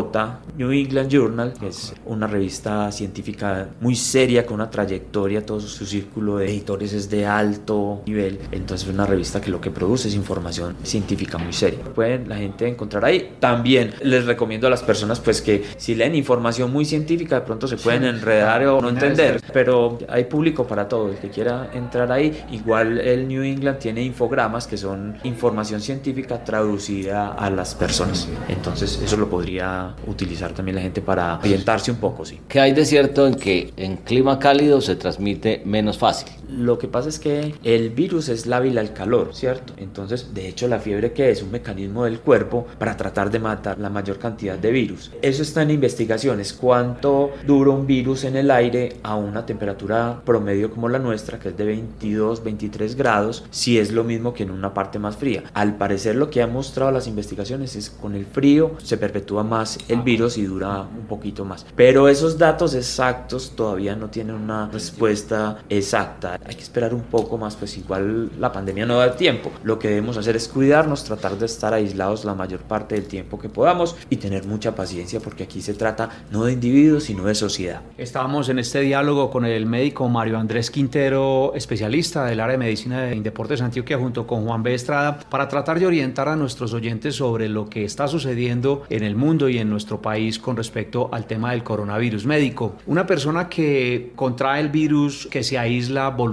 New 0.57 0.71
England 0.71 1.11
Journal, 1.11 1.53
que 1.59 1.69
es 1.69 1.95
una 2.07 2.27
revista 2.27 2.91
científica 2.93 3.69
muy 3.81 3.97
seria 3.97 4.47
con 4.47 4.55
una 4.57 4.71
trayectoria, 4.71 5.45
todo 5.45 5.61
su 5.61 5.87
círculo 5.87 6.37
de 6.37 6.49
editores 6.49 6.93
es 6.93 7.11
de 7.11 7.27
alto 7.27 8.03
nivel. 8.07 8.39
Entonces 8.51 8.89
es 8.89 8.95
una 8.95 9.07
revista 9.07 9.41
que 9.41 9.51
lo 9.51 9.61
que 9.61 9.71
produce 9.71 10.09
es 10.09 10.15
información 10.15 10.77
científica 10.83 11.39
muy 11.39 11.53
seria. 11.53 11.85
Pueden 11.85 12.29
la 12.29 12.37
gente 12.37 12.67
encontrar 12.69 13.05
ahí 13.05 13.32
también 13.41 13.95
les 14.03 14.25
recomiendo 14.25 14.67
a 14.67 14.71
las 14.71 14.83
personas 14.83 15.21
pues 15.21 15.43
que 15.43 15.65
si 15.77 15.95
leen 15.95 16.15
información 16.15 16.73
muy 16.73 16.85
científica 16.85 17.37
de 17.37 17.41
pronto 17.43 17.67
se 17.69 17.77
pueden 17.77 18.05
enredar 18.05 18.67
o 18.67 18.81
no 18.81 18.89
entender, 18.89 19.41
pero 19.53 19.99
hay 20.09 20.25
público 20.25 20.67
para 20.67 20.89
todo, 20.89 21.11
el 21.11 21.17
que 21.17 21.29
quiera 21.29 21.71
entrar 21.73 22.11
ahí, 22.13 22.45
igual 22.51 23.01
el 23.01 23.29
New 23.29 23.43
England 23.43 23.79
tiene 23.79 24.03
infogramas 24.03 24.67
que 24.67 24.77
son 24.77 25.17
información 25.25 25.81
científica 25.81 26.45
traducida 26.45 27.33
a 27.33 27.51
las 27.51 27.75
personas, 27.75 28.29
entonces 28.49 29.01
eso 29.03 29.17
lo 29.17 29.29
podría 29.29 29.95
utilizar 30.07 30.53
también 30.53 30.77
la 30.77 30.83
gente 30.83 31.01
para 31.01 31.39
orientarse 31.39 31.91
un 31.91 31.99
poco, 31.99 32.25
sí. 32.25 32.41
¿Qué 32.49 32.61
hay 32.61 32.73
de 32.73 32.85
cierto 32.85 33.27
en 33.27 33.35
que 33.35 33.73
en 33.77 33.97
clima 33.99 34.39
cálido 34.39 34.81
se 34.81 34.97
transmite 34.97 35.63
menos 35.65 35.99
fácil? 35.99 36.29
Lo 36.53 36.79
que 36.79 36.89
pasa 36.89 37.09
es 37.09 37.19
que 37.19 37.55
el 37.63 37.91
virus 37.91 38.29
es 38.29 38.47
lábil 38.47 38.79
al 38.79 38.93
calor, 38.93 39.35
¿cierto? 39.35 39.73
Entonces, 39.77 40.35
de 40.35 40.49
hecho, 40.49 40.69
la 40.69 40.79
fiebre 40.79 41.13
que 41.13 41.31
es 41.31 41.43
un 41.43 41.51
mecanismo 41.51 42.05
del 42.05 42.21
cuerpo 42.21 42.67
para 42.79 42.97
tratar 42.97 43.31
de 43.31 43.39
matar 43.39 43.79
la 43.79 43.91
mayor 43.91 44.19
cantidad 44.19 44.59
de 44.59 44.71
virus. 44.71 45.11
Eso 45.23 45.43
está 45.43 45.63
en 45.63 45.71
investigaciones. 45.71 46.53
¿Cuánto 46.53 47.31
dura 47.47 47.71
un 47.71 47.87
virus 47.87 48.25
en 48.25 48.37
el 48.37 48.51
aire 48.51 48.97
a 49.03 49.17
una 49.17 49.47
temperatura 49.47 50.21
promedio 50.25 50.71
como 50.71 50.89
la 50.89 50.99
nuestra, 50.99 51.39
que 51.39 51.49
es 51.51 51.57
de 51.57 51.65
22, 51.65 52.45
23 52.45 52.97
grados, 52.97 53.45
si 53.51 53.79
es 53.79 53.93
lo 53.93 54.05
mismo 54.05 54.35
que 54.35 54.43
en 54.43 54.51
una 54.51 54.75
parte 54.75 54.99
más 54.99 55.17
fría? 55.17 55.45
Al 55.55 55.77
parecer, 55.77 56.17
lo 56.17 56.31
que 56.31 56.43
han 56.43 56.53
mostrado 56.53 56.93
las 56.93 57.07
investigaciones 57.07 57.77
es 57.77 57.91
con 57.91 58.15
el 58.15 58.27
frío 58.27 58.73
se 58.83 58.97
perpetúa 58.97 59.43
más 59.43 59.79
el 59.89 60.03
virus 60.03 60.39
y 60.39 60.45
dura 60.45 60.83
un 60.83 61.07
poquito 61.07 61.45
más. 61.45 61.67
Pero 61.77 62.09
esos 62.09 62.39
datos 62.39 62.75
exactos 62.75 63.53
todavía 63.55 63.97
no 63.97 64.11
tienen 64.11 64.35
una 64.35 64.69
respuesta 64.69 65.59
exacta. 65.69 66.39
Hay 66.47 66.55
que 66.55 66.63
esperar 66.63 66.95
un 66.95 67.03
poco 67.03 67.39
más, 67.39 67.57
pues 67.57 67.77
igual 67.79 68.31
la 68.39 68.53
pandemia 68.53 68.87
no 68.87 68.99
da 68.99 69.17
tiempo. 69.17 69.51
Lo 69.63 69.79
que 69.79 69.89
debemos 69.89 70.17
hacer 70.17 70.37
es 70.37 70.49
cuidarnos, 70.49 71.05
tratar 71.05 71.39
de 71.39 71.47
estar 71.47 71.75
aislados 71.75 72.25
la 72.25 72.35
mayor 72.35 72.61
parte 72.61 72.95
del 72.95 73.07
tiempo 73.07 73.39
que 73.39 73.49
podamos 73.49 73.97
y 74.11 74.17
tener 74.17 74.47
mucha 74.47 74.75
paciencia 74.75 75.21
porque 75.21 75.45
aquí 75.45 75.61
se 75.61 75.75
trata 75.75 76.11
no 76.31 76.45
de 76.45 76.53
individuos, 76.53 77.05
sino 77.05 77.25
de 77.25 77.35
sociedad. 77.35 77.83
Estábamos 77.99 78.49
en 78.49 78.59
este 78.59 78.81
diálogo 78.81 79.31
con 79.31 79.45
el 79.45 79.67
médico 79.67 80.09
Mario 80.09 80.39
Andrés 80.39 80.71
Quintero, 80.71 81.53
especialista 81.55 82.25
del 82.25 82.41
área 82.41 82.53
de 82.53 82.59
medicina 82.59 83.15
y 83.15 83.21
deportes 83.21 83.61
de 83.61 83.67
Antioquia, 83.67 83.99
junto 83.99 84.27
con 84.27 84.45
Juan 84.45 84.63
B. 84.63 84.75
Estrada, 84.75 85.19
para 85.19 85.49
tratar 85.49 85.79
de 85.79 85.87
orientar 85.87 86.29
a 86.29 86.37
nuestros 86.37 86.73
oyentes 86.73 87.17
sobre 87.17 87.49
lo 87.49 87.69
que 87.69 87.85
está 87.85 88.09
sucediendo 88.09 88.83
en 88.89 89.03
el 89.03 89.17
mundo 89.17 89.49
y 89.49 89.59
en 89.59 89.71
nuestro 89.71 90.01
país 90.01 90.39
con 90.39 90.57
respecto 90.57 91.09
al 91.13 91.27
tema 91.27 91.53
del 91.53 91.63
coronavirus 91.63 92.27
médico. 92.27 92.77
Una 92.87 93.07
persona 93.07 93.49
que 93.49 94.13
contrae 94.17 94.61
el 94.61 94.69
virus, 94.69 95.29
que 95.31 95.43
se 95.43 95.59
aísla 95.59 96.11
voluntariamente, 96.11 96.32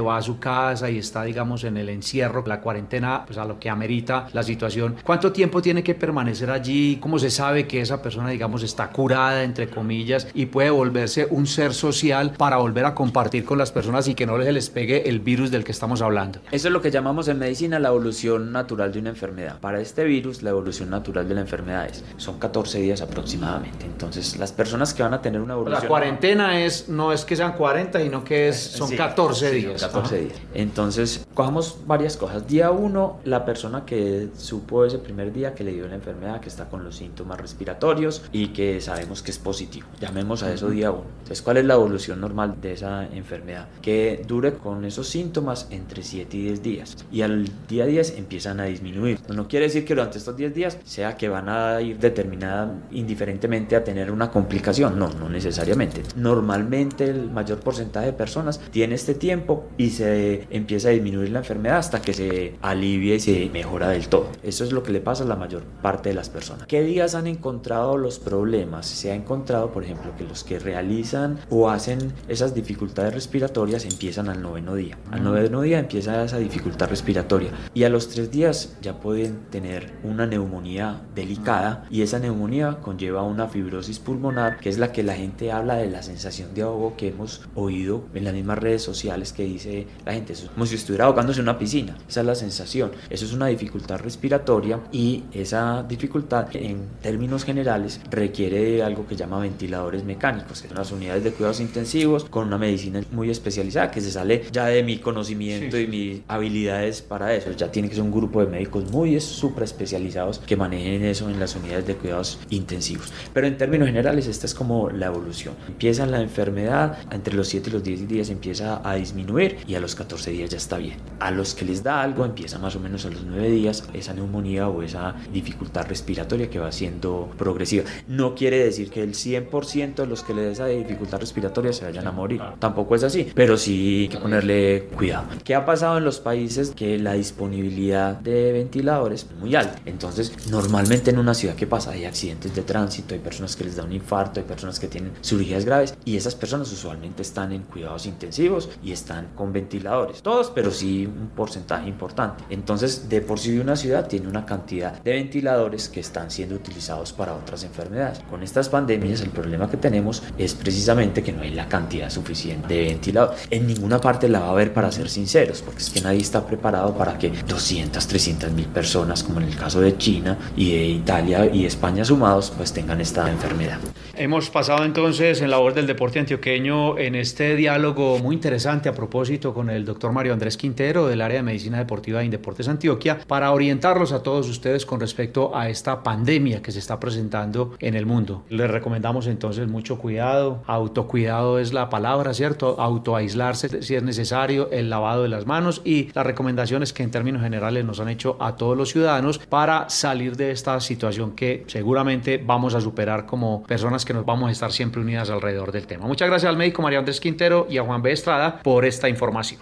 va 0.00 0.16
a 0.16 0.22
su 0.22 0.38
casa 0.38 0.90
y 0.90 0.98
está, 0.98 1.22
digamos, 1.24 1.64
en 1.64 1.76
el 1.76 1.88
encierro, 1.88 2.44
la 2.46 2.60
cuarentena, 2.60 3.24
pues 3.26 3.38
a 3.38 3.44
lo 3.44 3.58
que 3.58 3.70
amerita 3.70 4.26
la 4.32 4.42
situación. 4.42 4.96
¿Cuánto 5.04 5.32
tiempo 5.32 5.62
tiene 5.62 5.82
que 5.82 5.94
permanecer 5.94 6.50
allí? 6.50 6.98
¿Cómo 7.00 7.18
se 7.18 7.30
sabe 7.30 7.66
que 7.66 7.80
esa 7.80 8.02
persona, 8.02 8.30
digamos, 8.30 8.62
está 8.62 8.90
curada, 8.90 9.42
entre 9.42 9.68
comillas, 9.68 10.28
y 10.34 10.46
puede 10.46 10.70
volverse 10.70 11.26
un 11.30 11.46
ser 11.46 11.74
social 11.74 12.32
para 12.36 12.56
volver 12.56 12.84
a 12.84 12.94
compartir 12.94 13.44
con 13.44 13.58
las 13.58 13.72
personas 13.72 14.08
y 14.08 14.14
que 14.14 14.26
no 14.26 14.42
se 14.42 14.52
les 14.52 14.70
pegue 14.70 15.08
el 15.08 15.20
virus 15.20 15.50
del 15.50 15.64
que 15.64 15.72
estamos 15.72 16.02
hablando? 16.02 16.40
Eso 16.50 16.68
es 16.68 16.72
lo 16.72 16.82
que 16.82 16.90
llamamos 16.90 17.28
en 17.28 17.38
medicina 17.38 17.78
la 17.78 17.88
evolución 17.88 18.52
natural 18.52 18.92
de 18.92 19.00
una 19.00 19.10
enfermedad. 19.10 19.58
Para 19.60 19.80
este 19.80 20.04
virus, 20.04 20.42
la 20.42 20.50
evolución 20.50 20.90
natural 20.90 21.28
de 21.28 21.34
la 21.34 21.40
enfermedad 21.40 21.86
es, 21.86 22.04
son 22.16 22.38
14 22.38 22.80
días 22.80 23.02
aproximadamente. 23.02 23.86
Entonces, 23.86 24.36
las 24.38 24.52
personas 24.52 24.94
que 24.94 25.02
van 25.02 25.14
a 25.14 25.22
tener 25.22 25.40
una 25.40 25.54
evolución... 25.54 25.82
La 25.82 25.88
cuarentena 25.88 26.60
es, 26.60 26.88
no 26.88 27.12
es 27.12 27.24
que 27.24 27.36
sean 27.36 27.52
40, 27.52 28.00
sino 28.00 28.24
que 28.24 28.48
es, 28.48 28.56
son 28.56 28.94
14 28.98 29.52
días. 29.52 29.80
14 29.80 30.18
días. 30.18 30.32
Entonces, 30.54 31.24
cojamos 31.32 31.78
varias 31.86 32.16
cosas. 32.16 32.48
Día 32.48 32.72
1, 32.72 33.20
la 33.24 33.44
persona 33.44 33.84
que 33.86 34.28
supo 34.36 34.84
ese 34.84 34.98
primer 34.98 35.32
día 35.32 35.54
que 35.54 35.62
le 35.62 35.72
dio 35.72 35.86
la 35.86 35.94
enfermedad, 35.94 36.40
que 36.40 36.48
está 36.48 36.68
con 36.68 36.82
los 36.82 36.96
síntomas 36.96 37.40
respiratorios 37.40 38.22
y 38.32 38.48
que 38.48 38.80
sabemos 38.80 39.22
que 39.22 39.30
es 39.30 39.38
positivo. 39.38 39.86
Llamemos 40.00 40.42
a 40.42 40.52
eso 40.52 40.68
día 40.68 40.90
1. 40.90 41.00
Entonces, 41.18 41.42
¿cuál 41.42 41.58
es 41.58 41.64
la 41.64 41.74
evolución 41.74 42.20
normal 42.20 42.56
de 42.60 42.72
esa 42.72 43.06
enfermedad? 43.06 43.68
Que 43.80 44.24
dure 44.26 44.54
con 44.54 44.84
esos 44.84 45.08
síntomas 45.08 45.68
entre 45.70 46.02
7 46.02 46.36
y 46.36 46.42
10 46.42 46.62
días. 46.62 46.96
Y 47.12 47.22
al 47.22 47.48
día 47.68 47.86
10 47.86 48.18
empiezan 48.18 48.58
a 48.58 48.64
disminuir. 48.64 49.20
No 49.28 49.46
quiere 49.46 49.66
decir 49.66 49.84
que 49.84 49.94
durante 49.94 50.18
estos 50.18 50.36
10 50.36 50.54
días 50.54 50.78
sea 50.84 51.16
que 51.16 51.28
van 51.28 51.48
a 51.48 51.80
ir 51.80 52.00
determinada 52.00 52.74
indiferentemente 52.90 53.76
a 53.76 53.84
tener 53.84 54.10
una 54.10 54.32
complicación. 54.32 54.98
No, 54.98 55.08
no 55.08 55.28
necesariamente. 55.28 56.02
Normalmente 56.16 57.04
el 57.04 57.30
mayor 57.30 57.60
porcentaje 57.60 58.06
de 58.06 58.12
personas 58.12 58.58
tiene 58.72 58.87
este 58.92 59.14
tiempo 59.14 59.66
y 59.76 59.90
se 59.90 60.46
empieza 60.50 60.88
a 60.88 60.92
disminuir 60.92 61.30
la 61.30 61.40
enfermedad 61.40 61.78
hasta 61.78 62.02
que 62.02 62.14
se 62.14 62.54
alivia 62.62 63.14
y 63.14 63.20
se 63.20 63.50
mejora 63.50 63.90
del 63.90 64.08
todo. 64.08 64.28
Eso 64.42 64.64
es 64.64 64.72
lo 64.72 64.82
que 64.82 64.92
le 64.92 65.00
pasa 65.00 65.24
a 65.24 65.26
la 65.26 65.36
mayor 65.36 65.62
parte 65.82 66.10
de 66.10 66.14
las 66.14 66.28
personas. 66.28 66.66
¿Qué 66.66 66.82
días 66.82 67.14
han 67.14 67.26
encontrado 67.26 67.96
los 67.96 68.18
problemas? 68.18 68.86
Se 68.86 69.10
ha 69.10 69.14
encontrado, 69.14 69.72
por 69.72 69.84
ejemplo, 69.84 70.12
que 70.16 70.24
los 70.24 70.44
que 70.44 70.58
realizan 70.58 71.38
o 71.50 71.70
hacen 71.70 72.12
esas 72.28 72.54
dificultades 72.54 73.14
respiratorias 73.14 73.84
empiezan 73.84 74.28
al 74.28 74.42
noveno 74.42 74.74
día. 74.74 74.98
Al 75.10 75.22
noveno 75.22 75.62
día 75.62 75.78
empieza 75.78 76.24
esa 76.24 76.38
dificultad 76.38 76.88
respiratoria 76.88 77.50
y 77.74 77.84
a 77.84 77.88
los 77.88 78.08
tres 78.08 78.30
días 78.30 78.76
ya 78.80 79.00
pueden 79.00 79.46
tener 79.50 79.92
una 80.04 80.26
neumonía 80.26 81.02
delicada 81.14 81.86
y 81.90 82.02
esa 82.02 82.18
neumonía 82.18 82.78
conlleva 82.82 83.22
una 83.22 83.48
fibrosis 83.48 83.98
pulmonar 83.98 84.58
que 84.58 84.68
es 84.68 84.78
la 84.78 84.92
que 84.92 85.02
la 85.02 85.14
gente 85.14 85.52
habla 85.52 85.76
de 85.76 85.90
la 85.90 86.02
sensación 86.02 86.54
de 86.54 86.62
ahogo 86.62 86.96
que 86.96 87.08
hemos 87.08 87.48
oído 87.54 88.04
en 88.14 88.24
las 88.24 88.34
mismas 88.34 88.58
redes 88.58 88.77
sociales 88.82 89.32
que 89.32 89.44
dice 89.44 89.86
la 90.04 90.12
gente, 90.12 90.32
es 90.32 90.48
como 90.52 90.66
si 90.66 90.74
estuviera 90.74 91.06
ahogándose 91.06 91.40
en 91.40 91.44
una 91.44 91.58
piscina, 91.58 91.96
esa 92.08 92.20
es 92.20 92.26
la 92.26 92.34
sensación, 92.34 92.92
eso 93.10 93.24
es 93.24 93.32
una 93.32 93.46
dificultad 93.46 94.00
respiratoria 94.00 94.80
y 94.92 95.24
esa 95.32 95.82
dificultad 95.82 96.54
en 96.54 96.80
términos 97.02 97.44
generales 97.44 98.00
requiere 98.10 98.62
de 98.62 98.82
algo 98.82 99.06
que 99.06 99.16
llama 99.16 99.38
ventiladores 99.38 100.04
mecánicos, 100.04 100.62
que 100.62 100.68
son 100.68 100.78
las 100.78 100.92
unidades 100.92 101.24
de 101.24 101.32
cuidados 101.32 101.60
intensivos 101.60 102.24
con 102.24 102.46
una 102.46 102.58
medicina 102.58 103.02
muy 103.12 103.30
especializada 103.30 103.90
que 103.90 104.00
se 104.00 104.10
sale 104.10 104.44
ya 104.52 104.66
de 104.66 104.82
mi 104.82 104.98
conocimiento 104.98 105.78
y 105.78 105.86
mis 105.86 106.20
habilidades 106.28 107.02
para 107.02 107.34
eso, 107.34 107.50
ya 107.52 107.70
tiene 107.70 107.88
que 107.88 107.94
ser 107.94 108.04
un 108.04 108.12
grupo 108.12 108.40
de 108.40 108.50
médicos 108.50 108.90
muy 108.90 109.18
súper 109.20 109.64
especializados 109.64 110.38
que 110.40 110.56
manejen 110.56 111.04
eso 111.04 111.28
en 111.28 111.40
las 111.40 111.56
unidades 111.56 111.86
de 111.86 111.94
cuidados 111.96 112.38
intensivos. 112.50 113.12
Pero 113.32 113.46
en 113.46 113.56
términos 113.56 113.86
generales 113.86 114.26
esta 114.26 114.46
es 114.46 114.54
como 114.54 114.90
la 114.90 115.06
evolución. 115.06 115.54
Empieza 115.66 116.06
la 116.06 116.20
enfermedad, 116.20 116.98
entre 117.10 117.34
los 117.34 117.48
7 117.48 117.70
y 117.70 117.72
los 117.72 117.82
10 117.82 118.08
días 118.08 118.30
empieza 118.30 118.67
a 118.76 118.94
disminuir 118.94 119.58
y 119.66 119.74
a 119.74 119.80
los 119.80 119.94
14 119.94 120.30
días 120.30 120.50
ya 120.50 120.56
está 120.56 120.78
bien. 120.78 120.96
A 121.20 121.30
los 121.30 121.54
que 121.54 121.64
les 121.64 121.82
da 121.82 122.02
algo 122.02 122.24
empieza 122.24 122.58
más 122.58 122.76
o 122.76 122.80
menos 122.80 123.04
a 123.04 123.10
los 123.10 123.22
9 123.22 123.50
días 123.50 123.84
esa 123.92 124.14
neumonía 124.14 124.68
o 124.68 124.82
esa 124.82 125.14
dificultad 125.32 125.86
respiratoria 125.88 126.50
que 126.50 126.58
va 126.58 126.70
siendo 126.72 127.30
progresiva. 127.36 127.84
No 128.06 128.34
quiere 128.34 128.64
decir 128.64 128.90
que 128.90 129.02
el 129.02 129.14
100% 129.14 129.94
de 129.96 130.06
los 130.06 130.22
que 130.22 130.34
les 130.34 130.44
da 130.44 130.52
esa 130.52 130.66
dificultad 130.66 131.20
respiratoria 131.20 131.72
se 131.72 131.84
vayan 131.84 132.06
a 132.06 132.12
morir. 132.12 132.40
Tampoco 132.58 132.94
es 132.94 133.02
así, 133.02 133.30
pero 133.34 133.56
sí 133.56 134.02
hay 134.02 134.08
que 134.08 134.18
ponerle 134.18 134.88
cuidado. 134.96 135.26
¿Qué 135.44 135.54
ha 135.54 135.64
pasado 135.64 135.98
en 135.98 136.04
los 136.04 136.20
países? 136.20 136.70
Que 136.70 136.98
la 136.98 137.14
disponibilidad 137.14 138.16
de 138.16 138.52
ventiladores 138.52 139.24
es 139.24 139.36
muy 139.36 139.54
alta. 139.54 139.78
Entonces, 139.86 140.32
normalmente 140.50 141.10
en 141.10 141.18
una 141.18 141.34
ciudad, 141.34 141.54
¿qué 141.54 141.66
pasa? 141.66 141.92
Hay 141.92 142.04
accidentes 142.04 142.54
de 142.54 142.62
tránsito, 142.62 143.14
hay 143.14 143.20
personas 143.20 143.56
que 143.56 143.64
les 143.64 143.76
da 143.76 143.84
un 143.84 143.92
infarto, 143.92 144.40
hay 144.40 144.46
personas 144.46 144.78
que 144.78 144.88
tienen 144.88 145.12
cirugías 145.22 145.64
graves 145.64 145.94
y 146.04 146.16
esas 146.16 146.34
personas 146.34 146.72
usualmente 146.72 147.22
están 147.22 147.52
en 147.52 147.62
cuidados 147.62 148.06
intensivos 148.06 148.57
y 148.82 148.92
están 148.92 149.28
con 149.34 149.52
ventiladores. 149.52 150.22
Todos, 150.22 150.50
pero 150.54 150.70
sí 150.70 151.06
un 151.06 151.28
porcentaje 151.28 151.88
importante. 151.88 152.44
Entonces, 152.50 153.08
de 153.08 153.20
por 153.20 153.38
sí 153.38 153.58
una 153.58 153.76
ciudad 153.76 154.06
tiene 154.06 154.28
una 154.28 154.46
cantidad 154.46 155.02
de 155.02 155.12
ventiladores 155.12 155.88
que 155.88 156.00
están 156.00 156.30
siendo 156.30 156.54
utilizados 156.54 157.12
para 157.12 157.34
otras 157.34 157.64
enfermedades. 157.64 158.20
Con 158.30 158.42
estas 158.42 158.68
pandemias 158.68 159.20
el 159.20 159.30
problema 159.30 159.70
que 159.70 159.76
tenemos 159.76 160.22
es 160.36 160.54
precisamente 160.54 161.22
que 161.22 161.32
no 161.32 161.42
hay 161.42 161.50
la 161.50 161.68
cantidad 161.68 162.10
suficiente 162.10 162.74
de 162.74 162.84
ventiladores. 162.84 163.46
En 163.50 163.66
ninguna 163.66 164.00
parte 164.00 164.28
la 164.28 164.40
va 164.40 164.46
a 164.48 164.50
haber 164.50 164.72
para 164.72 164.90
ser 164.92 165.08
sinceros, 165.08 165.62
porque 165.62 165.80
es 165.80 165.90
que 165.90 166.00
nadie 166.00 166.20
está 166.20 166.46
preparado 166.46 166.94
para 166.96 167.18
que 167.18 167.30
200, 167.30 168.06
300 168.06 168.52
mil 168.52 168.66
personas, 168.66 169.22
como 169.22 169.40
en 169.40 169.48
el 169.48 169.56
caso 169.56 169.80
de 169.80 169.96
China 169.96 170.38
y 170.56 170.72
de 170.72 170.84
Italia 170.86 171.46
y 171.46 171.66
España 171.66 172.04
sumados, 172.04 172.52
pues 172.56 172.72
tengan 172.72 173.00
esta 173.00 173.30
enfermedad. 173.30 173.78
Hemos 174.20 174.50
pasado 174.50 174.84
entonces 174.84 175.42
en 175.42 175.50
la 175.50 175.58
voz 175.58 175.76
del 175.76 175.86
deporte 175.86 176.18
antioqueño 176.18 176.98
en 176.98 177.14
este 177.14 177.54
diálogo 177.54 178.18
muy 178.18 178.34
interesante 178.34 178.88
a 178.88 178.92
propósito 178.92 179.54
con 179.54 179.70
el 179.70 179.84
doctor 179.84 180.10
Mario 180.10 180.32
Andrés 180.32 180.56
Quintero 180.56 181.06
del 181.06 181.20
área 181.20 181.36
de 181.36 181.44
medicina 181.44 181.78
deportiva 181.78 182.18
de 182.18 182.28
Deportes 182.28 182.66
Antioquia 182.66 183.20
para 183.28 183.52
orientarlos 183.52 184.10
a 184.10 184.24
todos 184.24 184.48
ustedes 184.48 184.84
con 184.84 184.98
respecto 184.98 185.56
a 185.56 185.68
esta 185.68 186.02
pandemia 186.02 186.60
que 186.62 186.72
se 186.72 186.80
está 186.80 186.98
presentando 186.98 187.76
en 187.78 187.94
el 187.94 188.06
mundo. 188.06 188.42
Les 188.48 188.68
recomendamos 188.68 189.28
entonces 189.28 189.68
mucho 189.68 189.98
cuidado, 189.98 190.64
autocuidado 190.66 191.60
es 191.60 191.72
la 191.72 191.88
palabra, 191.88 192.34
¿cierto? 192.34 192.74
Autoaislarse 192.80 193.84
si 193.84 193.94
es 193.94 194.02
necesario, 194.02 194.68
el 194.72 194.90
lavado 194.90 195.22
de 195.22 195.28
las 195.28 195.46
manos 195.46 195.80
y 195.84 196.10
las 196.12 196.26
recomendaciones 196.26 196.92
que 196.92 197.04
en 197.04 197.12
términos 197.12 197.40
generales 197.40 197.84
nos 197.84 198.00
han 198.00 198.08
hecho 198.08 198.36
a 198.40 198.56
todos 198.56 198.76
los 198.76 198.90
ciudadanos 198.90 199.38
para 199.38 199.88
salir 199.90 200.36
de 200.36 200.50
esta 200.50 200.80
situación 200.80 201.36
que 201.36 201.62
seguramente 201.68 202.42
vamos 202.44 202.74
a 202.74 202.80
superar 202.80 203.24
como 203.24 203.62
personas 203.62 204.07
que 204.08 204.14
nos 204.14 204.24
vamos 204.24 204.48
a 204.48 204.52
estar 204.52 204.72
siempre 204.72 205.02
unidas 205.02 205.28
alrededor 205.28 205.70
del 205.70 205.86
tema. 205.86 206.06
Muchas 206.06 206.28
gracias 206.28 206.48
al 206.48 206.56
médico 206.56 206.80
María 206.80 206.98
Andrés 206.98 207.20
Quintero 207.20 207.66
y 207.68 207.76
a 207.76 207.82
Juan 207.82 208.00
B. 208.00 208.10
Estrada 208.10 208.60
por 208.62 208.86
esta 208.86 209.06
información. 209.08 209.60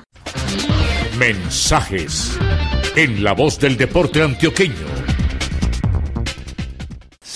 Mensajes 1.18 2.38
en 2.94 3.24
la 3.24 3.32
voz 3.32 3.58
del 3.58 3.76
deporte 3.76 4.22
antioqueño. 4.22 4.95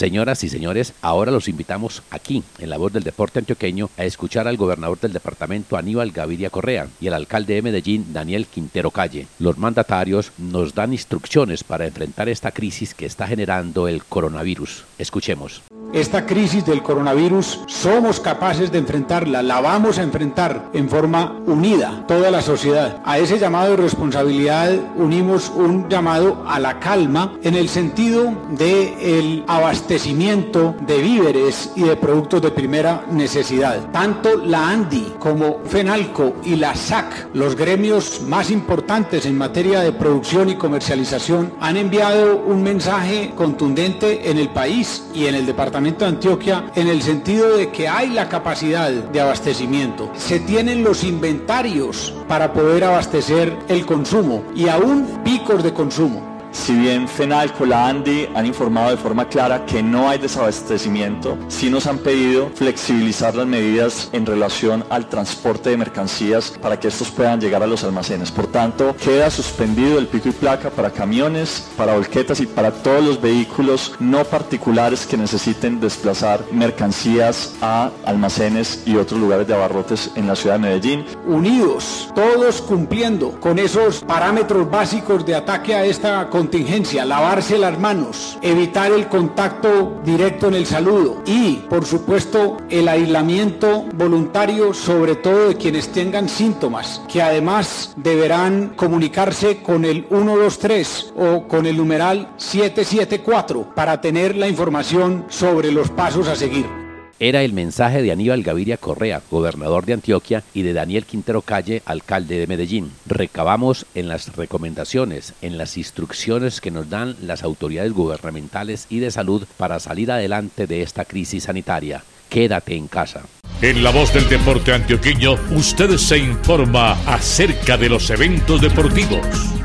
Señoras 0.01 0.43
y 0.45 0.49
señores, 0.49 0.95
ahora 1.03 1.31
los 1.31 1.47
invitamos 1.47 2.03
aquí, 2.11 2.43
en 2.59 2.71
la 2.71 2.79
voz 2.79 2.91
del 2.91 3.03
deporte 3.03 3.39
antioqueño, 3.39 3.91
a 3.99 4.05
escuchar 4.07 4.49
al 4.49 4.57
gobernador 4.57 4.99
del 4.99 5.13
departamento 5.13 5.77
Aníbal 5.77 6.11
Gaviria 6.11 6.49
Correa 6.49 6.89
y 7.03 7.09
al 7.09 7.13
alcalde 7.13 7.53
de 7.53 7.61
Medellín 7.61 8.11
Daniel 8.11 8.47
Quintero 8.47 8.91
Calle. 8.91 9.27
Los 9.39 9.59
mandatarios 9.59 10.33
nos 10.39 10.75
dan 10.75 10.95
instrucciones 10.95 11.65
para 11.65 11.87
enfrentar 11.87 12.31
esta 12.31 12.51
crisis 12.51 12.95
que 12.95 13.05
está 13.05 13.27
generando 13.27 13.89
el 13.89 14.03
coronavirus. 14.03 14.87
Escuchemos. 14.97 15.61
Esta 15.93 16.25
crisis 16.25 16.65
del 16.65 16.85
coronavirus 16.85 17.63
somos 17.67 18.21
capaces 18.21 18.71
de 18.71 18.79
enfrentarla, 18.79 19.43
la 19.43 19.61
vamos 19.61 19.99
a 19.99 20.05
enfrentar 20.05 20.71
en 20.73 20.89
forma 20.89 21.43
unida, 21.47 22.05
toda 22.07 22.31
la 22.31 22.43
sociedad. 22.43 23.03
A 23.05 23.19
ese 23.19 23.41
llamado 23.41 23.73
de 23.73 23.83
responsabilidad 23.83 24.73
unimos 24.97 25.51
un 25.51 25.89
llamado 25.89 26.45
a 26.47 26.61
la 26.61 26.79
calma 26.79 27.33
en 27.43 27.57
el 27.57 27.69
sentido 27.69 28.33
de 28.51 29.19
el 29.19 29.43
abastecimiento 29.91 30.77
de 30.87 31.03
víveres 31.03 31.73
y 31.75 31.83
de 31.83 31.97
productos 31.97 32.41
de 32.41 32.53
primera 32.53 33.05
necesidad. 33.11 33.91
Tanto 33.91 34.37
la 34.37 34.69
ANDI 34.69 35.15
como 35.19 35.65
FENALCO 35.65 36.37
y 36.45 36.55
la 36.55 36.77
SAC, 36.77 37.31
los 37.35 37.57
gremios 37.57 38.23
más 38.23 38.53
importantes 38.53 39.27
en 39.27 39.37
materia 39.37 39.81
de 39.81 39.91
producción 39.91 40.49
y 40.49 40.55
comercialización, 40.55 41.55
han 41.59 41.77
enviado 41.77 42.37
un 42.37 42.63
mensaje 42.63 43.33
contundente 43.35 44.31
en 44.31 44.39
el 44.39 44.51
país 44.51 45.09
y 45.13 45.27
en 45.27 45.35
el 45.35 45.45
departamento 45.45 46.05
de 46.05 46.13
Antioquia 46.13 46.71
en 46.77 46.87
el 46.87 47.03
sentido 47.03 47.57
de 47.57 47.73
que 47.73 47.89
hay 47.89 48.11
la 48.11 48.29
capacidad 48.29 48.93
de 48.93 49.21
abastecimiento, 49.21 50.09
se 50.15 50.39
tienen 50.39 50.85
los 50.85 51.03
inventarios 51.03 52.15
para 52.29 52.53
poder 52.53 52.85
abastecer 52.85 53.59
el 53.67 53.85
consumo 53.85 54.45
y 54.55 54.69
aún 54.69 55.21
picos 55.25 55.65
de 55.65 55.75
consumo. 55.75 56.30
Si 56.53 56.75
bien 56.75 57.07
FENALCO, 57.07 57.65
la 57.65 57.89
ANDI 57.89 58.29
han 58.35 58.45
informado 58.45 58.91
de 58.91 58.97
forma 58.97 59.29
clara 59.29 59.65
que 59.67 59.83
no 59.83 60.09
hay 60.09 60.19
desabastecimiento, 60.19 61.39
sí 61.47 61.71
nos 61.71 61.87
han 61.87 61.99
pedido 61.99 62.51
flexibilizar 62.55 63.37
las 63.37 63.47
medidas 63.47 64.09
en 64.13 64.27
relación 64.27 64.85
al 64.91 65.09
transporte 65.09 65.71
de 65.71 65.77
mercancías 65.77 66.53
para 66.61 66.79
que 66.79 66.89
estos 66.89 67.11
puedan 67.11 67.41
llegar 67.41 67.63
a 67.63 67.69
los 67.69 67.85
almacenes. 67.85 68.33
Por 68.33 68.49
tanto, 68.49 68.97
queda 68.97 69.31
suspendido 69.31 69.99
el 69.99 70.09
pico 70.09 70.29
y 70.29 70.33
placa 70.33 70.71
para 70.71 70.91
camiones, 70.91 71.69
para 71.77 71.95
volquetas 71.95 72.41
y 72.41 72.47
para 72.47 72.73
todos 72.73 73.05
los 73.05 73.21
vehículos 73.21 73.95
no 74.01 74.25
particulares 74.25 75.07
que 75.07 75.17
necesiten 75.17 75.79
desplazar 75.79 76.45
mercancías 76.51 77.55
a 77.63 77.91
almacenes 78.05 78.83
y 78.87 78.97
otros 78.97 79.21
lugares 79.21 79.47
de 79.47 79.55
abarrotes 79.55 80.11
en 80.17 80.27
la 80.27 80.35
ciudad 80.35 80.57
de 80.57 80.63
Medellín. 80.63 81.05
Unidos, 81.27 82.11
todos 82.15 82.61
cumpliendo 82.61 83.39
con 83.41 83.59
esos 83.59 84.01
parámetros 84.01 84.69
básicos 84.69 85.25
de 85.25 85.37
ataque 85.37 85.75
a 85.75 85.85
esta 85.85 86.29
contingencia, 86.41 87.05
lavarse 87.05 87.59
las 87.59 87.79
manos, 87.79 88.39
evitar 88.41 88.91
el 88.93 89.09
contacto 89.09 90.01
directo 90.03 90.49
en 90.49 90.55
el 90.55 90.65
saludo 90.65 91.23
y, 91.27 91.57
por 91.69 91.85
supuesto, 91.85 92.57
el 92.71 92.89
aislamiento 92.89 93.85
voluntario, 93.93 94.73
sobre 94.73 95.17
todo 95.17 95.49
de 95.49 95.57
quienes 95.57 95.93
tengan 95.93 96.31
síntomas, 96.31 97.03
que 97.13 97.21
además 97.21 97.93
deberán 97.97 98.71
comunicarse 98.75 99.63
con 99.63 99.85
el 99.85 100.07
123 100.09 101.13
o 101.15 101.47
con 101.47 101.67
el 101.67 101.77
numeral 101.77 102.33
774 102.39 103.75
para 103.75 104.01
tener 104.01 104.35
la 104.35 104.49
información 104.49 105.27
sobre 105.29 105.71
los 105.71 105.91
pasos 105.91 106.27
a 106.27 106.37
seguir 106.37 106.90
era 107.21 107.43
el 107.43 107.53
mensaje 107.53 108.01
de 108.01 108.13
Aníbal 108.13 108.43
Gaviria 108.43 108.79
Correa, 108.79 109.21
gobernador 109.31 109.85
de 109.85 109.93
Antioquia, 109.93 110.43
y 110.55 110.63
de 110.63 110.73
Daniel 110.73 111.05
Quintero 111.05 111.43
Calle, 111.43 111.83
alcalde 111.85 112.39
de 112.39 112.47
Medellín. 112.47 112.91
Recabamos 113.07 113.85
en 113.95 114.09
las 114.09 114.35
recomendaciones, 114.35 115.35
en 115.43 115.59
las 115.59 115.77
instrucciones 115.77 116.63
que 116.63 116.71
nos 116.71 116.89
dan 116.89 117.17
las 117.21 117.43
autoridades 117.43 117.93
gubernamentales 117.93 118.87
y 118.89 119.01
de 119.01 119.11
salud 119.11 119.47
para 119.59 119.79
salir 119.81 120.11
adelante 120.11 120.67
de 120.67 120.83
esta 120.83 121.05
crisis 121.05 121.45
sanitaria. 121.45 122.03
Quédate 122.31 122.75
en 122.75 122.89
casa. 122.89 123.23
En 123.61 123.85
la 123.85 123.91
voz 123.91 124.15
del 124.15 124.27
deporte 124.27 124.73
antioqueño, 124.73 125.35
usted 125.55 125.99
se 125.99 126.17
informa 126.17 126.93
acerca 127.05 127.77
de 127.77 127.91
los 127.91 128.09
eventos 128.09 128.63
deportivos. 128.63 129.60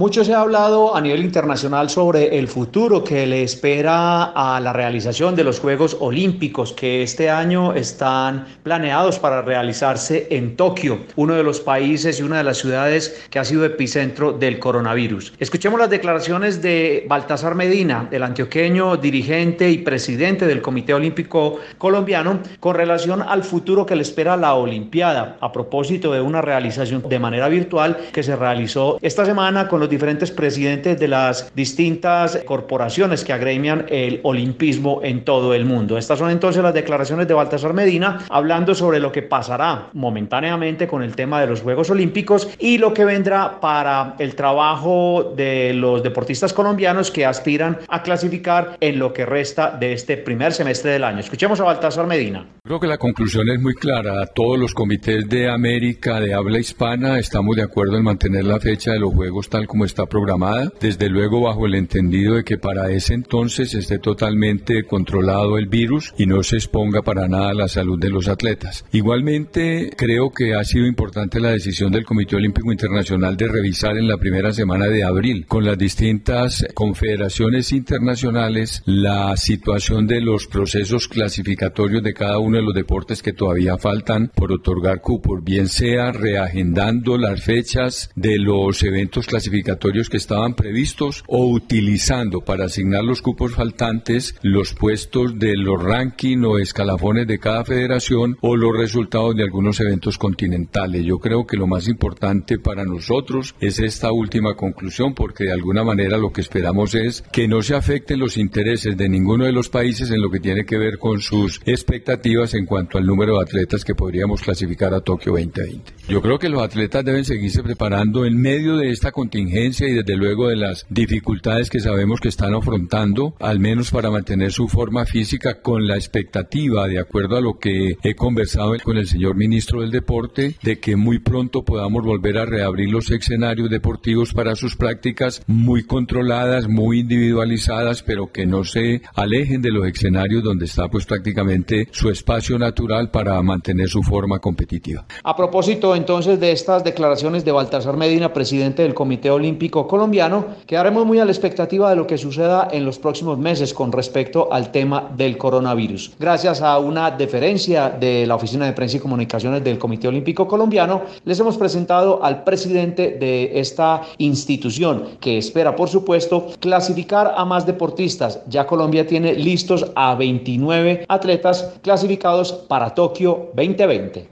Mucho 0.00 0.24
se 0.24 0.32
ha 0.32 0.40
hablado 0.40 0.96
a 0.96 1.00
nivel 1.02 1.22
internacional 1.22 1.90
sobre 1.90 2.38
el 2.38 2.48
futuro 2.48 3.04
que 3.04 3.26
le 3.26 3.42
espera 3.42 4.32
a 4.34 4.58
la 4.58 4.72
realización 4.72 5.36
de 5.36 5.44
los 5.44 5.60
Juegos 5.60 5.98
Olímpicos 6.00 6.72
que 6.72 7.02
este 7.02 7.28
año 7.28 7.74
están 7.74 8.46
planeados 8.62 9.18
para 9.18 9.42
realizarse 9.42 10.26
en 10.30 10.56
Tokio, 10.56 11.00
uno 11.16 11.34
de 11.34 11.42
los 11.42 11.60
países 11.60 12.18
y 12.18 12.22
una 12.22 12.38
de 12.38 12.44
las 12.44 12.56
ciudades 12.56 13.26
que 13.28 13.38
ha 13.38 13.44
sido 13.44 13.66
epicentro 13.66 14.32
del 14.32 14.58
coronavirus. 14.58 15.34
Escuchemos 15.38 15.78
las 15.78 15.90
declaraciones 15.90 16.62
de 16.62 17.04
Baltasar 17.06 17.54
Medina, 17.54 18.08
el 18.10 18.22
antioqueño 18.22 18.96
dirigente 18.96 19.70
y 19.70 19.76
presidente 19.76 20.46
del 20.46 20.62
Comité 20.62 20.94
Olímpico 20.94 21.58
Colombiano, 21.76 22.40
con 22.58 22.74
relación 22.74 23.20
al 23.20 23.44
futuro 23.44 23.84
que 23.84 23.96
le 23.96 24.02
espera 24.02 24.38
la 24.38 24.54
Olimpiada, 24.54 25.36
a 25.42 25.52
propósito 25.52 26.10
de 26.10 26.22
una 26.22 26.40
realización 26.40 27.06
de 27.06 27.18
manera 27.18 27.50
virtual 27.50 27.98
que 28.14 28.22
se 28.22 28.34
realizó 28.34 28.96
esta 29.02 29.26
semana 29.26 29.68
con 29.68 29.78
los 29.80 29.89
diferentes 29.90 30.30
presidentes 30.30 30.98
de 30.98 31.08
las 31.08 31.54
distintas 31.54 32.38
corporaciones 32.46 33.24
que 33.24 33.32
agremian 33.32 33.86
el 33.88 34.20
olimpismo 34.22 35.00
en 35.02 35.24
todo 35.24 35.54
el 35.54 35.64
mundo. 35.64 35.98
Estas 35.98 36.18
son 36.18 36.30
entonces 36.30 36.62
las 36.62 36.74
declaraciones 36.74 37.28
de 37.28 37.34
Baltasar 37.34 37.74
Medina 37.74 38.24
hablando 38.28 38.74
sobre 38.74 39.00
lo 39.00 39.12
que 39.12 39.22
pasará 39.22 39.88
momentáneamente 39.92 40.86
con 40.86 41.02
el 41.02 41.14
tema 41.14 41.40
de 41.40 41.46
los 41.46 41.60
Juegos 41.60 41.90
Olímpicos 41.90 42.48
y 42.58 42.78
lo 42.78 42.94
que 42.94 43.04
vendrá 43.04 43.60
para 43.60 44.14
el 44.18 44.34
trabajo 44.34 45.32
de 45.36 45.74
los 45.74 46.02
deportistas 46.02 46.52
colombianos 46.52 47.10
que 47.10 47.26
aspiran 47.26 47.78
a 47.88 48.02
clasificar 48.02 48.76
en 48.80 48.98
lo 48.98 49.12
que 49.12 49.26
resta 49.26 49.76
de 49.78 49.92
este 49.92 50.16
primer 50.16 50.52
semestre 50.52 50.92
del 50.92 51.04
año. 51.04 51.20
Escuchemos 51.20 51.60
a 51.60 51.64
Baltasar 51.64 52.06
Medina. 52.06 52.46
Creo 52.64 52.78
que 52.78 52.86
la 52.86 52.98
conclusión 52.98 53.48
es 53.48 53.60
muy 53.60 53.74
clara. 53.74 54.26
Todos 54.34 54.58
los 54.58 54.74
comités 54.74 55.28
de 55.28 55.50
América 55.50 56.20
de 56.20 56.34
habla 56.34 56.58
hispana 56.58 57.18
estamos 57.18 57.56
de 57.56 57.62
acuerdo 57.62 57.96
en 57.96 58.04
mantener 58.04 58.44
la 58.44 58.60
fecha 58.60 58.92
de 58.92 59.00
los 59.00 59.12
Juegos 59.12 59.48
tal 59.48 59.66
como 59.70 59.84
está 59.84 60.06
programada, 60.06 60.72
desde 60.80 61.08
luego 61.08 61.42
bajo 61.42 61.64
el 61.64 61.76
entendido 61.76 62.34
de 62.34 62.42
que 62.42 62.58
para 62.58 62.90
ese 62.90 63.14
entonces 63.14 63.72
esté 63.72 64.00
totalmente 64.00 64.82
controlado 64.82 65.58
el 65.58 65.68
virus 65.68 66.12
y 66.18 66.26
no 66.26 66.42
se 66.42 66.56
exponga 66.56 67.02
para 67.02 67.28
nada 67.28 67.54
la 67.54 67.68
salud 67.68 67.96
de 67.96 68.10
los 68.10 68.26
atletas. 68.26 68.84
Igualmente, 68.90 69.92
creo 69.96 70.32
que 70.32 70.54
ha 70.54 70.64
sido 70.64 70.86
importante 70.86 71.38
la 71.38 71.52
decisión 71.52 71.92
del 71.92 72.04
Comité 72.04 72.34
Olímpico 72.34 72.72
Internacional 72.72 73.36
de 73.36 73.46
revisar 73.46 73.96
en 73.96 74.08
la 74.08 74.16
primera 74.16 74.52
semana 74.52 74.86
de 74.86 75.04
abril 75.04 75.46
con 75.46 75.64
las 75.64 75.78
distintas 75.78 76.66
confederaciones 76.74 77.70
internacionales 77.70 78.82
la 78.86 79.36
situación 79.36 80.08
de 80.08 80.20
los 80.20 80.48
procesos 80.48 81.06
clasificatorios 81.06 82.02
de 82.02 82.12
cada 82.12 82.40
uno 82.40 82.56
de 82.56 82.64
los 82.64 82.74
deportes 82.74 83.22
que 83.22 83.34
todavía 83.34 83.78
faltan 83.78 84.32
por 84.34 84.50
otorgar 84.50 85.00
cupos, 85.00 85.44
bien 85.44 85.68
sea 85.68 86.10
reagendando 86.10 87.16
las 87.16 87.40
fechas 87.44 88.10
de 88.16 88.36
los 88.36 88.82
eventos 88.82 89.28
clasificatorios 89.28 89.59
que 89.62 90.16
estaban 90.16 90.54
previstos 90.54 91.24
o 91.26 91.46
utilizando 91.46 92.40
para 92.40 92.66
asignar 92.66 93.04
los 93.04 93.22
cupos 93.22 93.54
faltantes 93.54 94.34
los 94.42 94.74
puestos 94.74 95.38
de 95.38 95.56
los 95.56 95.82
ranking 95.82 96.38
o 96.44 96.58
escalafones 96.58 97.26
de 97.26 97.38
cada 97.38 97.64
federación 97.64 98.36
o 98.40 98.56
los 98.56 98.76
resultados 98.76 99.36
de 99.36 99.42
algunos 99.42 99.80
eventos 99.80 100.18
continentales. 100.18 101.04
Yo 101.04 101.18
creo 101.18 101.46
que 101.46 101.56
lo 101.56 101.66
más 101.66 101.88
importante 101.88 102.58
para 102.58 102.84
nosotros 102.84 103.54
es 103.60 103.78
esta 103.78 104.12
última 104.12 104.54
conclusión 104.54 105.14
porque 105.14 105.44
de 105.44 105.52
alguna 105.52 105.84
manera 105.84 106.16
lo 106.18 106.32
que 106.32 106.40
esperamos 106.40 106.94
es 106.94 107.22
que 107.32 107.48
no 107.48 107.62
se 107.62 107.74
afecten 107.74 108.18
los 108.18 108.36
intereses 108.36 108.96
de 108.96 109.08
ninguno 109.08 109.44
de 109.44 109.52
los 109.52 109.68
países 109.68 110.10
en 110.10 110.20
lo 110.20 110.30
que 110.30 110.40
tiene 110.40 110.64
que 110.64 110.78
ver 110.78 110.98
con 110.98 111.20
sus 111.20 111.60
expectativas 111.66 112.54
en 112.54 112.66
cuanto 112.66 112.98
al 112.98 113.06
número 113.06 113.36
de 113.36 113.42
atletas 113.42 113.84
que 113.84 113.94
podríamos 113.94 114.42
clasificar 114.42 114.94
a 114.94 115.00
Tokio 115.00 115.32
2020. 115.32 115.92
Yo 116.08 116.20
creo 116.20 116.38
que 116.38 116.48
los 116.48 116.62
atletas 116.62 117.04
deben 117.04 117.24
seguirse 117.24 117.62
preparando 117.62 118.24
en 118.24 118.36
medio 118.36 118.76
de 118.76 118.90
esta 118.90 119.12
contingencia 119.12 119.49
y 119.52 119.92
desde 119.94 120.16
luego 120.16 120.48
de 120.48 120.56
las 120.56 120.86
dificultades 120.90 121.70
que 121.70 121.80
sabemos 121.80 122.20
que 122.20 122.28
están 122.28 122.54
afrontando, 122.54 123.34
al 123.40 123.58
menos 123.58 123.90
para 123.90 124.10
mantener 124.10 124.52
su 124.52 124.68
forma 124.68 125.04
física 125.06 125.60
con 125.60 125.88
la 125.88 125.96
expectativa, 125.96 126.86
de 126.86 127.00
acuerdo 127.00 127.36
a 127.36 127.40
lo 127.40 127.58
que 127.58 127.96
he 128.02 128.14
conversado 128.14 128.74
con 128.84 128.96
el 128.96 129.08
señor 129.08 129.34
ministro 129.34 129.80
del 129.80 129.90
Deporte, 129.90 130.54
de 130.62 130.78
que 130.78 130.94
muy 130.94 131.18
pronto 131.18 131.64
podamos 131.64 132.04
volver 132.04 132.38
a 132.38 132.46
reabrir 132.46 132.90
los 132.90 133.10
escenarios 133.10 133.68
deportivos 133.70 134.32
para 134.32 134.54
sus 134.54 134.76
prácticas 134.76 135.42
muy 135.48 135.84
controladas, 135.84 136.68
muy 136.68 137.00
individualizadas, 137.00 138.04
pero 138.04 138.30
que 138.30 138.46
no 138.46 138.62
se 138.62 139.02
alejen 139.14 139.62
de 139.62 139.72
los 139.72 139.86
escenarios 139.86 140.44
donde 140.44 140.66
está 140.66 140.88
pues 140.88 141.06
prácticamente 141.06 141.88
su 141.90 142.08
espacio 142.08 142.56
natural 142.56 143.10
para 143.10 143.42
mantener 143.42 143.88
su 143.88 144.02
forma 144.02 144.38
competitiva. 144.38 145.06
A 145.24 145.36
propósito 145.36 145.96
entonces 145.96 146.38
de 146.38 146.52
estas 146.52 146.84
declaraciones 146.84 147.44
de 147.44 147.52
Baltasar 147.52 147.96
Medina, 147.96 148.32
presidente 148.32 148.82
del 148.82 148.94
Comité 148.94 149.30
Olímpico 149.40 149.88
Colombiano. 149.88 150.44
Quedaremos 150.66 151.04
muy 151.04 151.18
a 151.18 151.24
la 151.24 151.32
expectativa 151.32 151.90
de 151.90 151.96
lo 151.96 152.06
que 152.06 152.18
suceda 152.18 152.68
en 152.70 152.84
los 152.84 152.98
próximos 152.98 153.38
meses 153.38 153.74
con 153.74 153.90
respecto 153.90 154.52
al 154.52 154.70
tema 154.70 155.10
del 155.16 155.36
coronavirus. 155.36 156.12
Gracias 156.18 156.62
a 156.62 156.78
una 156.78 157.10
deferencia 157.10 157.90
de 157.90 158.26
la 158.26 158.36
Oficina 158.36 158.66
de 158.66 158.72
Prensa 158.72 158.98
y 158.98 159.00
Comunicaciones 159.00 159.64
del 159.64 159.78
Comité 159.78 160.08
Olímpico 160.08 160.46
Colombiano, 160.46 161.02
les 161.24 161.40
hemos 161.40 161.56
presentado 161.56 162.22
al 162.22 162.44
presidente 162.44 163.16
de 163.18 163.58
esta 163.58 164.02
institución 164.18 165.04
que 165.20 165.38
espera, 165.38 165.74
por 165.74 165.88
supuesto, 165.88 166.48
clasificar 166.60 167.34
a 167.36 167.44
más 167.44 167.66
deportistas. 167.66 168.40
Ya 168.46 168.66
Colombia 168.66 169.06
tiene 169.06 169.34
listos 169.34 169.86
a 169.94 170.14
29 170.14 171.06
atletas 171.08 171.72
clasificados 171.82 172.52
para 172.52 172.94
Tokio 172.94 173.50
2020. 173.54 174.28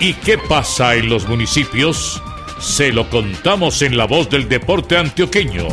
¿Y 0.00 0.14
qué 0.14 0.38
pasa 0.48 0.94
en 0.94 1.10
los 1.10 1.28
municipios? 1.28 2.22
Se 2.60 2.92
lo 2.92 3.08
contamos 3.08 3.80
en 3.80 3.96
la 3.96 4.06
voz 4.06 4.28
del 4.28 4.46
deporte 4.46 4.98
antioqueño. 4.98 5.66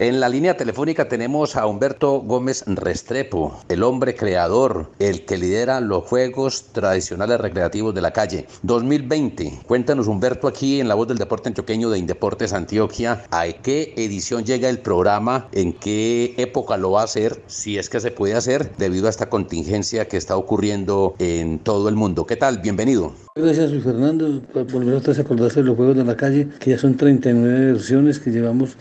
En 0.00 0.20
la 0.20 0.28
línea 0.28 0.56
telefónica 0.56 1.08
tenemos 1.08 1.56
a 1.56 1.66
Humberto 1.66 2.20
Gómez 2.20 2.62
Restrepo, 2.68 3.58
el 3.68 3.82
hombre 3.82 4.14
creador, 4.14 4.92
el 5.00 5.24
que 5.24 5.38
lidera 5.38 5.80
los 5.80 6.04
Juegos 6.04 6.66
Tradicionales 6.70 7.40
Recreativos 7.40 7.92
de 7.92 8.00
la 8.00 8.12
Calle 8.12 8.46
2020. 8.62 9.58
Cuéntanos, 9.66 10.06
Humberto, 10.06 10.46
aquí 10.46 10.78
en 10.78 10.86
la 10.86 10.94
voz 10.94 11.08
del 11.08 11.18
deporte 11.18 11.48
antioqueño 11.48 11.90
de 11.90 11.98
Indeportes 11.98 12.52
Antioquia, 12.52 13.24
¿a 13.32 13.48
qué 13.48 13.92
edición 13.96 14.44
llega 14.44 14.68
el 14.68 14.78
programa? 14.78 15.48
¿En 15.50 15.72
qué 15.72 16.32
época 16.36 16.76
lo 16.76 16.92
va 16.92 17.00
a 17.00 17.04
hacer? 17.04 17.42
Si 17.48 17.76
es 17.76 17.90
que 17.90 17.98
se 17.98 18.12
puede 18.12 18.34
hacer 18.34 18.70
debido 18.76 19.08
a 19.08 19.10
esta 19.10 19.28
contingencia 19.28 20.06
que 20.06 20.16
está 20.16 20.36
ocurriendo 20.36 21.16
en 21.18 21.58
todo 21.58 21.88
el 21.88 21.96
mundo. 21.96 22.24
¿Qué 22.24 22.36
tal? 22.36 22.58
Bienvenido. 22.58 23.14
Gracias, 23.34 23.70
Luis 23.70 23.84
Fernando, 23.84 24.42
por 24.52 24.70
volver 24.70 24.94
a 24.96 25.20
acordarse 25.20 25.60
de 25.60 25.66
los 25.66 25.76
Juegos 25.76 25.96
de 25.96 26.04
la 26.04 26.16
Calle, 26.16 26.48
que 26.58 26.70
ya 26.70 26.78
son 26.78 26.96
39 26.96 27.72
versiones 27.72 28.18
que 28.18 28.30
llevamos 28.30 28.76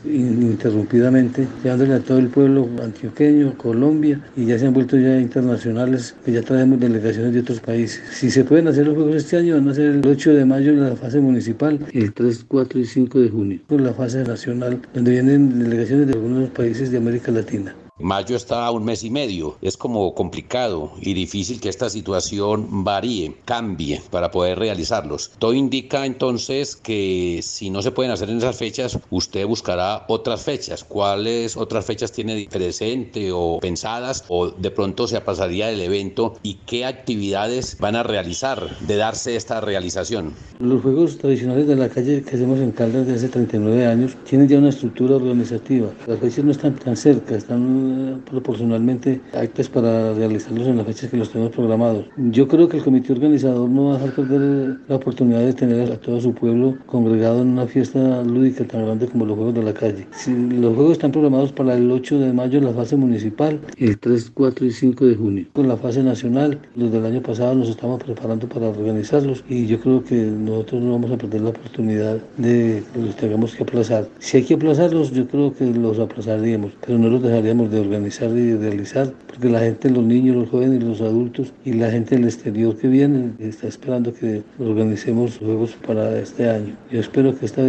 ininterrumpidamente, 1.07 1.47
llevándole 1.63 1.93
a 1.93 1.99
todo 1.99 2.17
el 2.19 2.27
pueblo 2.27 2.69
antioqueño, 2.83 3.57
Colombia, 3.57 4.19
y 4.35 4.45
ya 4.45 4.57
se 4.59 4.67
han 4.67 4.73
vuelto 4.73 4.97
ya 4.97 5.19
internacionales, 5.19 6.15
que 6.25 6.31
ya 6.31 6.41
traemos 6.41 6.79
delegaciones 6.79 7.33
de 7.33 7.39
otros 7.41 7.59
países. 7.59 8.01
Si 8.11 8.29
se 8.29 8.43
pueden 8.43 8.67
hacer 8.67 8.85
los 8.87 8.95
Juegos 8.95 9.15
este 9.15 9.37
año, 9.37 9.55
van 9.55 9.69
a 9.69 9.73
ser 9.73 9.91
el 9.91 10.05
8 10.05 10.33
de 10.33 10.45
mayo 10.45 10.71
en 10.71 10.81
la 10.81 10.95
fase 10.95 11.19
municipal 11.19 11.79
el 11.93 12.13
3, 12.13 12.45
4 12.47 12.79
y 12.79 12.85
5 12.85 13.19
de 13.19 13.29
junio, 13.29 13.59
en 13.69 13.83
la 13.83 13.93
fase 13.93 14.23
nacional, 14.23 14.79
donde 14.93 15.11
vienen 15.11 15.59
delegaciones 15.59 16.07
de 16.07 16.13
algunos 16.13 16.49
países 16.49 16.91
de 16.91 16.97
América 16.97 17.31
Latina. 17.31 17.75
Mayo 17.99 18.35
está 18.35 18.67
a 18.67 18.71
un 18.71 18.85
mes 18.85 19.03
y 19.03 19.09
medio. 19.09 19.57
Es 19.61 19.75
como 19.75 20.13
complicado 20.13 20.91
y 21.01 21.15
difícil 21.15 21.59
que 21.59 21.69
esta 21.69 21.89
situación 21.89 22.83
varíe, 22.83 23.35
cambie 23.43 24.01
para 24.11 24.29
poder 24.29 24.59
realizarlos. 24.59 25.31
Todo 25.39 25.53
indica 25.53 26.05
entonces 26.05 26.75
que 26.75 27.39
si 27.41 27.71
no 27.71 27.81
se 27.81 27.91
pueden 27.91 28.11
hacer 28.11 28.29
en 28.29 28.37
esas 28.37 28.55
fechas, 28.55 28.99
usted 29.09 29.47
buscará 29.47 30.05
otras 30.09 30.43
fechas. 30.43 30.83
¿Cuáles 30.83 31.57
otras 31.57 31.85
fechas 31.85 32.11
tiene 32.11 32.47
presente 32.51 33.31
o 33.31 33.57
pensadas 33.59 34.25
o 34.27 34.51
de 34.51 34.69
pronto 34.69 35.07
se 35.07 35.19
pasaría 35.21 35.71
el 35.71 35.81
evento 35.81 36.35
y 36.43 36.59
qué 36.67 36.85
actividades 36.85 37.77
van 37.79 37.95
a 37.95 38.03
realizar 38.03 38.77
de 38.79 38.95
darse 38.95 39.35
esta 39.35 39.59
realización? 39.59 40.33
Los 40.59 40.83
juegos 40.83 41.17
tradicionales 41.17 41.67
de 41.67 41.75
la 41.75 41.89
calle 41.89 42.21
que 42.21 42.35
hacemos 42.35 42.59
en 42.59 42.71
Caldas 42.71 43.07
desde 43.07 43.25
hace 43.25 43.29
39 43.29 43.85
años 43.87 44.15
tienen 44.29 44.47
ya 44.47 44.59
una 44.59 44.69
estructura 44.69 45.15
organizativa. 45.15 45.89
Las 46.05 46.19
fechas 46.19 46.45
no 46.45 46.51
están 46.51 46.75
tan 46.75 46.95
cerca, 46.95 47.35
están 47.35 47.86
proporcionalmente 48.29 49.21
actas 49.33 49.69
para 49.69 50.13
realizarlos 50.13 50.67
en 50.67 50.77
las 50.77 50.85
fechas 50.85 51.09
que 51.09 51.17
los 51.17 51.31
tenemos 51.31 51.53
programados. 51.53 52.05
Yo 52.17 52.47
creo 52.47 52.67
que 52.67 52.77
el 52.77 52.83
comité 52.83 53.13
organizador 53.13 53.69
no 53.69 53.85
va 53.85 53.95
a 53.95 53.99
dejar 53.99 54.15
perder 54.15 54.77
la 54.87 54.95
oportunidad 54.95 55.39
de 55.39 55.53
tener 55.53 55.91
a 55.91 55.97
todo 55.97 56.19
su 56.21 56.33
pueblo 56.33 56.77
congregado 56.85 57.41
en 57.41 57.49
una 57.49 57.67
fiesta 57.67 58.23
lúdica 58.23 58.65
tan 58.65 58.85
grande 58.85 59.07
como 59.07 59.25
los 59.25 59.35
Juegos 59.35 59.55
de 59.55 59.63
la 59.63 59.73
Calle. 59.73 60.07
Si 60.11 60.31
los 60.33 60.75
Juegos 60.75 60.93
están 60.93 61.11
programados 61.11 61.51
para 61.51 61.75
el 61.75 61.89
8 61.91 62.19
de 62.19 62.33
mayo 62.33 62.57
en 62.59 62.65
la 62.65 62.71
fase 62.71 62.95
municipal, 62.95 63.59
el 63.77 63.97
3, 63.97 64.31
4 64.33 64.65
y 64.65 64.71
5 64.71 65.05
de 65.05 65.15
junio. 65.15 65.45
Con 65.53 65.67
la 65.67 65.77
fase 65.77 66.03
nacional, 66.03 66.59
los 66.75 66.91
del 66.91 67.05
año 67.05 67.21
pasado 67.21 67.55
nos 67.55 67.69
estamos 67.69 68.03
preparando 68.03 68.47
para 68.47 68.69
organizarlos 68.69 69.43
y 69.49 69.67
yo 69.67 69.79
creo 69.79 70.03
que 70.03 70.15
nosotros 70.15 70.81
no 70.81 70.91
vamos 70.91 71.11
a 71.11 71.17
perder 71.17 71.41
la 71.41 71.49
oportunidad 71.49 72.17
de 72.37 72.83
que 72.93 72.99
los 72.99 73.15
tengamos 73.15 73.55
que 73.55 73.63
aplazar. 73.63 74.07
Si 74.19 74.37
hay 74.37 74.43
que 74.43 74.55
aplazarlos, 74.55 75.11
yo 75.11 75.27
creo 75.27 75.53
que 75.53 75.65
los 75.65 75.99
aplazaríamos, 75.99 76.73
pero 76.85 76.97
no 76.97 77.09
los 77.09 77.21
dejaríamos 77.21 77.71
de 77.71 77.76
organizar 77.79 78.29
y 78.31 78.55
realizar, 78.55 79.13
porque 79.27 79.49
la 79.49 79.59
gente, 79.59 79.89
los 79.89 80.03
niños, 80.03 80.35
los 80.35 80.49
jóvenes, 80.49 80.83
los 80.83 81.01
adultos 81.01 81.53
y 81.65 81.73
la 81.73 81.91
gente 81.91 82.15
del 82.15 82.25
exterior 82.25 82.77
que 82.77 82.87
viene 82.87 83.31
está 83.39 83.67
esperando 83.67 84.13
que 84.13 84.43
organicemos 84.59 85.37
juegos 85.37 85.75
para 85.85 86.19
este 86.19 86.49
año. 86.49 86.75
Yo 86.91 86.99
espero 86.99 87.37
que 87.37 87.45
esta 87.45 87.61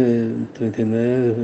39 0.53 1.35